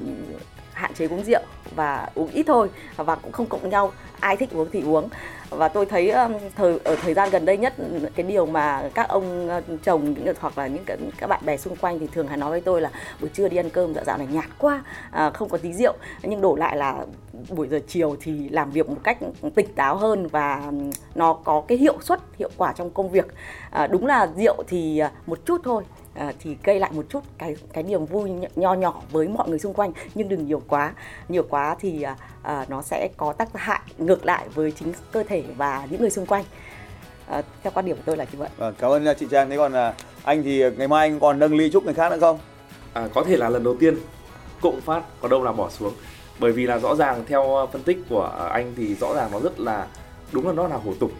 hạn 0.72 0.94
chế 0.94 1.06
uống 1.06 1.24
rượu 1.24 1.40
và 1.74 2.08
uống 2.14 2.30
ít 2.30 2.42
thôi 2.46 2.70
và 2.96 3.14
cũng 3.14 3.32
không 3.32 3.46
cộng 3.46 3.70
nhau 3.70 3.92
ai 4.20 4.36
thích 4.36 4.50
uống 4.52 4.68
thì 4.72 4.82
uống. 4.82 5.08
Và 5.50 5.68
tôi 5.68 5.86
thấy 5.86 6.10
um, 6.10 6.32
thời 6.56 6.78
ở 6.84 6.96
thời 6.96 7.14
gian 7.14 7.30
gần 7.30 7.44
đây 7.44 7.56
nhất 7.56 7.74
cái 8.14 8.26
điều 8.26 8.46
mà 8.46 8.82
các 8.94 9.08
ông 9.08 9.50
uh, 9.58 9.82
chồng 9.82 10.14
hoặc 10.40 10.58
là 10.58 10.66
những 10.66 10.84
cái, 10.86 10.96
các 11.18 11.26
bạn 11.26 11.40
bè 11.46 11.56
xung 11.56 11.76
quanh 11.76 11.98
thì 11.98 12.06
thường 12.06 12.28
hay 12.28 12.36
nói 12.36 12.50
với 12.50 12.60
tôi 12.60 12.80
là 12.80 12.90
buổi 13.20 13.30
trưa 13.30 13.48
đi 13.48 13.56
ăn 13.56 13.70
cơm 13.70 13.94
dạo 13.94 14.04
dạo 14.04 14.18
này 14.18 14.26
nhạt 14.30 14.44
quá 14.58 14.82
à, 15.10 15.30
không 15.30 15.48
có 15.48 15.58
tí 15.58 15.72
rượu. 15.72 15.92
Nhưng 16.22 16.40
đổ 16.40 16.54
lại 16.54 16.76
là 16.76 17.04
buổi 17.48 17.68
giờ 17.68 17.80
chiều 17.88 18.16
thì 18.20 18.48
làm 18.48 18.70
việc 18.70 18.88
một 18.88 18.96
cách 19.02 19.18
tỉnh 19.54 19.74
táo 19.74 19.96
hơn 19.96 20.26
và 20.26 20.72
nó 21.14 21.32
có 21.32 21.62
cái 21.68 21.78
hiệu 21.78 21.98
suất 22.00 22.20
hiệu 22.38 22.50
quả 22.56 22.72
trong 22.72 22.90
công 22.90 23.10
việc. 23.10 23.26
À, 23.70 23.86
đúng 23.86 24.06
là 24.06 24.28
rượu 24.36 24.62
thì 24.68 24.98
à, 24.98 25.10
một 25.26 25.38
chút 25.46 25.60
thôi 25.64 25.84
à, 26.14 26.32
thì 26.40 26.56
gây 26.64 26.80
lại 26.80 26.90
một 26.94 27.04
chút 27.08 27.20
cái 27.38 27.56
cái 27.72 27.82
niềm 27.82 28.06
vui 28.06 28.30
nho 28.56 28.74
nhỏ 28.74 29.02
với 29.10 29.28
mọi 29.28 29.48
người 29.48 29.58
xung 29.58 29.74
quanh. 29.74 29.92
Nhưng 30.14 30.28
đừng 30.28 30.46
nhiều 30.46 30.62
quá 30.68 30.92
nhiều 31.28 31.46
quá 31.50 31.76
thì 31.80 32.02
à, 32.02 32.16
à, 32.42 32.66
nó 32.68 32.82
sẽ 32.82 33.08
có 33.16 33.32
tác 33.32 33.48
hại 33.54 33.80
ngược 33.98 34.24
lại 34.24 34.48
với 34.54 34.72
chính 34.72 34.92
cơ 35.12 35.22
thể 35.22 35.42
và 35.56 35.86
những 35.90 36.00
người 36.00 36.10
xung 36.10 36.26
quanh. 36.26 36.44
À, 37.26 37.42
theo 37.62 37.70
quan 37.74 37.86
điểm 37.86 37.96
của 37.96 38.02
tôi 38.06 38.16
là 38.16 38.24
như 38.32 38.38
vậy. 38.38 38.48
Vâng, 38.56 38.74
cảm 38.78 38.90
ơn 38.90 39.06
chị 39.18 39.26
Trang. 39.30 39.50
Thế 39.50 39.56
còn 39.56 39.72
là 39.72 39.94
anh 40.24 40.42
thì 40.42 40.70
ngày 40.70 40.88
mai 40.88 41.08
anh 41.08 41.20
còn 41.20 41.38
nâng 41.38 41.54
ly 41.54 41.70
chúc 41.70 41.84
người 41.84 41.94
khác 41.94 42.12
nữa 42.12 42.18
không? 42.20 42.38
À, 42.92 43.08
có 43.14 43.24
thể 43.24 43.36
là 43.36 43.48
lần 43.48 43.64
đầu 43.64 43.76
tiên 43.80 43.96
cộng 44.62 44.80
phát 44.80 45.02
có 45.20 45.28
đâu 45.28 45.44
là 45.44 45.52
bỏ 45.52 45.70
xuống. 45.70 45.92
Bởi 46.38 46.52
vì 46.52 46.66
là 46.66 46.78
rõ 46.78 46.94
ràng 46.94 47.24
theo 47.28 47.68
phân 47.72 47.82
tích 47.82 47.98
của 48.08 48.48
anh 48.52 48.74
thì 48.76 48.94
rõ 48.94 49.14
ràng 49.14 49.30
nó 49.32 49.40
rất 49.40 49.60
là 49.60 49.86
đúng 50.32 50.46
là 50.46 50.52
nó 50.52 50.68
là 50.68 50.76
hủ 50.76 50.94
tục. 51.00 51.10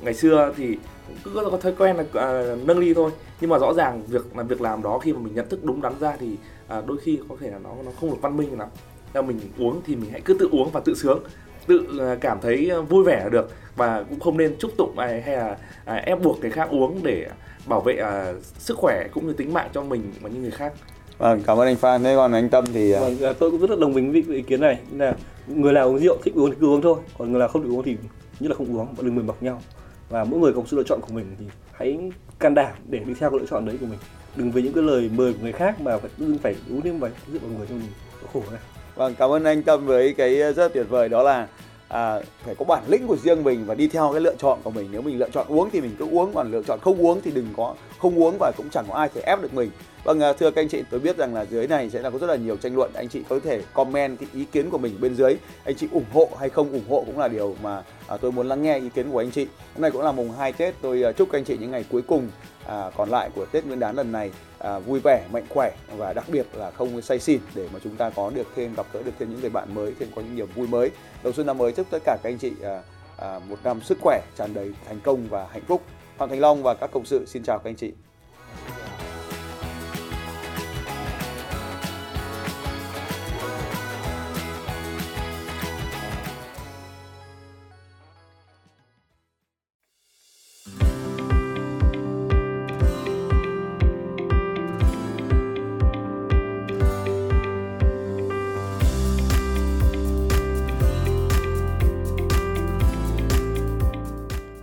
Ngày 0.00 0.14
xưa 0.14 0.52
thì 0.56 0.78
cứ 1.24 1.30
có 1.50 1.56
thói 1.56 1.72
quen 1.78 1.96
là 1.96 2.02
uh, 2.02 2.66
nâng 2.66 2.78
ly 2.78 2.94
thôi. 2.94 3.10
Nhưng 3.40 3.50
mà 3.50 3.58
rõ 3.58 3.72
ràng 3.74 4.02
việc 4.06 4.36
là 4.36 4.42
việc 4.42 4.60
làm 4.60 4.82
đó 4.82 4.98
khi 4.98 5.12
mà 5.12 5.18
mình 5.20 5.34
nhận 5.34 5.48
thức 5.48 5.64
đúng 5.64 5.82
đắn 5.82 5.92
ra 6.00 6.16
thì 6.20 6.36
uh, 6.78 6.86
đôi 6.86 6.96
khi 7.02 7.18
có 7.28 7.36
thể 7.40 7.50
là 7.50 7.58
nó 7.58 7.70
nó 7.84 7.90
không 8.00 8.10
được 8.10 8.16
văn 8.20 8.36
minh 8.36 8.58
lắm. 8.58 8.68
Theo 9.12 9.22
mình 9.22 9.40
uống 9.58 9.80
thì 9.86 9.96
mình 9.96 10.10
hãy 10.10 10.20
cứ 10.20 10.34
tự 10.34 10.48
uống 10.52 10.70
và 10.70 10.80
tự 10.80 10.94
sướng 10.94 11.20
tự 11.66 11.76
uh, 11.76 12.20
cảm 12.20 12.38
thấy 12.40 12.70
vui 12.88 13.04
vẻ 13.04 13.20
là 13.24 13.28
được. 13.28 13.50
Và 13.76 14.04
cũng 14.08 14.20
không 14.20 14.36
nên 14.36 14.56
chúc 14.58 14.70
tụng 14.76 14.98
hay, 14.98 15.22
hay 15.22 15.36
là 15.36 15.58
uh, 15.82 16.04
ép 16.04 16.22
buộc 16.22 16.40
người 16.40 16.50
khác 16.50 16.68
uống 16.70 17.00
để 17.02 17.26
bảo 17.66 17.80
vệ 17.80 18.02
uh, 18.02 18.44
sức 18.58 18.76
khỏe 18.76 19.08
cũng 19.12 19.26
như 19.26 19.32
tính 19.32 19.52
mạng 19.52 19.70
cho 19.74 19.82
mình 19.82 20.12
và 20.20 20.28
những 20.28 20.42
người 20.42 20.50
khác. 20.50 20.72
Vâng, 21.18 21.42
cảm 21.46 21.58
ơn 21.58 21.66
anh 21.66 21.76
Phan. 21.76 22.02
Thế 22.02 22.14
còn 22.16 22.32
anh 22.32 22.48
Tâm 22.48 22.64
thì 22.72 22.92
vâng, 22.92 23.16
tôi 23.38 23.50
cũng 23.50 23.60
rất 23.60 23.70
là 23.70 23.76
đồng 23.80 23.94
tình 23.94 24.12
với 24.12 24.24
ý 24.36 24.42
kiến 24.42 24.60
này. 24.60 24.78
Là 24.96 25.14
người 25.46 25.72
nào 25.72 25.88
uống 25.88 25.98
rượu 25.98 26.16
thích 26.24 26.34
uống 26.34 26.50
thì 26.50 26.56
cứ 26.60 26.66
uống 26.66 26.82
thôi, 26.82 26.96
còn 27.18 27.32
người 27.32 27.38
nào 27.38 27.48
không 27.48 27.62
được 27.62 27.70
uống 27.70 27.82
thì 27.82 27.96
như 28.40 28.48
là 28.48 28.54
không 28.54 28.76
uống, 28.76 28.86
đừng 29.00 29.14
mời 29.14 29.24
mọc 29.24 29.42
nhau 29.42 29.62
và 30.08 30.24
mỗi 30.24 30.40
người 30.40 30.52
có 30.52 30.62
sự 30.66 30.76
lựa 30.76 30.82
chọn 30.82 31.00
của 31.00 31.12
mình 31.14 31.26
thì 31.38 31.44
hãy 31.72 32.10
can 32.38 32.54
đảm 32.54 32.72
để 32.88 32.98
đi 32.98 33.14
theo 33.14 33.30
cái 33.30 33.40
lựa 33.40 33.46
chọn 33.46 33.66
đấy 33.66 33.76
của 33.80 33.86
mình. 33.86 33.98
Đừng 34.36 34.50
vì 34.50 34.62
những 34.62 34.72
cái 34.72 34.84
lời 34.84 35.10
mời 35.14 35.32
của 35.32 35.38
người 35.42 35.52
khác 35.52 35.80
mà 35.80 35.98
phải 35.98 36.10
luôn 36.18 36.38
phải 36.38 36.56
uống 36.70 36.80
thêm 36.80 36.98
vậy 36.98 37.10
dựa 37.32 37.38
vào 37.38 37.50
người 37.58 37.66
cho 37.66 37.74
mình. 37.74 37.90
Khổ 38.32 38.42
này 38.50 38.60
vâng 38.94 39.14
cảm 39.18 39.30
ơn 39.30 39.44
anh 39.44 39.62
tâm 39.62 39.86
với 39.86 40.14
cái 40.14 40.40
ờ, 40.40 40.52
rất 40.52 40.74
tuyệt 40.74 40.86
vời. 40.88 41.08
Đó 41.08 41.22
là 41.22 41.48
à, 41.88 42.20
phải 42.44 42.54
có 42.54 42.64
bản 42.64 42.82
lĩnh 42.88 43.06
của 43.06 43.16
riêng 43.16 43.44
mình 43.44 43.64
và 43.66 43.74
đi 43.74 43.88
theo 43.88 44.10
cái 44.12 44.20
lựa 44.20 44.34
chọn 44.38 44.58
của 44.64 44.70
mình. 44.70 44.88
Nếu 44.92 45.02
mình 45.02 45.18
lựa 45.18 45.28
chọn 45.32 45.46
uống 45.48 45.70
thì 45.70 45.80
mình 45.80 45.96
cứ 45.98 46.06
uống 46.10 46.32
còn 46.34 46.50
lựa 46.50 46.62
chọn 46.62 46.78
không 46.82 47.06
uống 47.06 47.20
thì 47.24 47.30
đừng 47.30 47.48
có 47.56 47.74
không 47.98 48.18
uống 48.18 48.36
và 48.40 48.52
cũng 48.56 48.68
chẳng 48.72 48.84
có 48.88 48.94
ai 48.94 49.08
thể 49.14 49.20
ép 49.20 49.42
được 49.42 49.54
mình. 49.54 49.70
Vâng 50.04 50.20
à, 50.20 50.32
thưa 50.32 50.50
các 50.50 50.62
anh 50.62 50.68
chị 50.68 50.82
tôi 50.90 51.00
biết 51.00 51.16
rằng 51.16 51.34
là 51.34 51.44
dưới 51.44 51.66
này 51.66 51.90
sẽ 51.90 52.02
là 52.02 52.10
có 52.10 52.18
rất 52.18 52.26
là 52.26 52.36
nhiều 52.36 52.56
tranh 52.56 52.76
luận. 52.76 52.90
Anh 52.94 53.08
chị 53.08 53.22
có 53.28 53.40
thể 53.44 53.62
comment 53.74 54.18
cái 54.18 54.28
ý 54.34 54.44
kiến 54.44 54.70
của 54.70 54.78
mình 54.78 55.00
bên 55.00 55.14
dưới. 55.14 55.36
Anh 55.64 55.74
chị 55.76 55.88
ủng 55.92 56.04
hộ 56.12 56.28
hay 56.40 56.48
không 56.48 56.72
ủng 56.72 56.88
hộ 56.88 57.04
cũng 57.06 57.18
là 57.18 57.28
điều 57.28 57.56
mà 57.62 57.82
à, 58.06 58.16
tôi 58.16 58.32
muốn 58.32 58.48
lắng 58.48 58.62
nghe 58.62 58.78
ý 58.78 58.88
kiến 58.88 59.10
của 59.10 59.18
anh 59.18 59.30
chị. 59.30 59.46
Hôm 59.74 59.82
nay 59.82 59.90
cũng 59.90 60.02
là 60.02 60.12
mùng 60.12 60.30
2 60.30 60.52
tết. 60.52 60.74
Tôi 60.80 61.02
à, 61.02 61.12
chúc 61.12 61.28
các 61.32 61.38
anh 61.38 61.44
chị 61.44 61.56
những 61.60 61.70
ngày 61.70 61.84
cuối 61.90 62.02
cùng 62.02 62.28
à, 62.66 62.90
còn 62.96 63.08
lại 63.08 63.30
của 63.34 63.46
tết 63.46 63.66
nguyên 63.66 63.80
đán 63.80 63.96
lần 63.96 64.12
này 64.12 64.30
à, 64.58 64.78
vui 64.78 65.00
vẻ 65.04 65.26
mạnh 65.32 65.44
khỏe 65.48 65.72
và 65.96 66.12
đặc 66.12 66.24
biệt 66.28 66.46
là 66.52 66.70
không 66.70 67.02
say 67.02 67.18
xỉn 67.18 67.40
để 67.54 67.68
mà 67.72 67.78
chúng 67.84 67.96
ta 67.96 68.10
có 68.10 68.30
được 68.30 68.46
thêm 68.56 68.74
gặp 68.74 68.86
gỡ 68.92 69.02
được 69.02 69.12
thêm 69.18 69.30
những 69.30 69.40
người 69.40 69.50
bạn 69.50 69.74
mới 69.74 69.94
thêm 69.98 70.08
có 70.16 70.22
những 70.22 70.36
niềm 70.36 70.48
vui 70.54 70.66
mới. 70.66 70.90
Đầu 71.22 71.32
xuân 71.32 71.46
năm 71.46 71.58
mới 71.58 71.72
chúc 71.72 71.86
tất 71.90 71.98
cả 72.04 72.16
các 72.22 72.30
anh 72.30 72.38
chị 72.38 72.52
à, 72.62 72.82
à, 73.16 73.38
một 73.48 73.58
năm 73.64 73.80
sức 73.80 73.98
khỏe 74.00 74.20
tràn 74.36 74.54
đầy 74.54 74.72
thành 74.88 75.00
công 75.00 75.28
và 75.28 75.46
hạnh 75.50 75.64
phúc. 75.68 75.82
Phạm 76.18 76.28
Thành 76.28 76.40
Long 76.40 76.62
và 76.62 76.74
các 76.74 76.90
cộng 76.92 77.04
sự 77.06 77.24
xin 77.26 77.42
chào 77.42 77.58
các 77.58 77.70
anh 77.70 77.76
chị. 77.76 77.92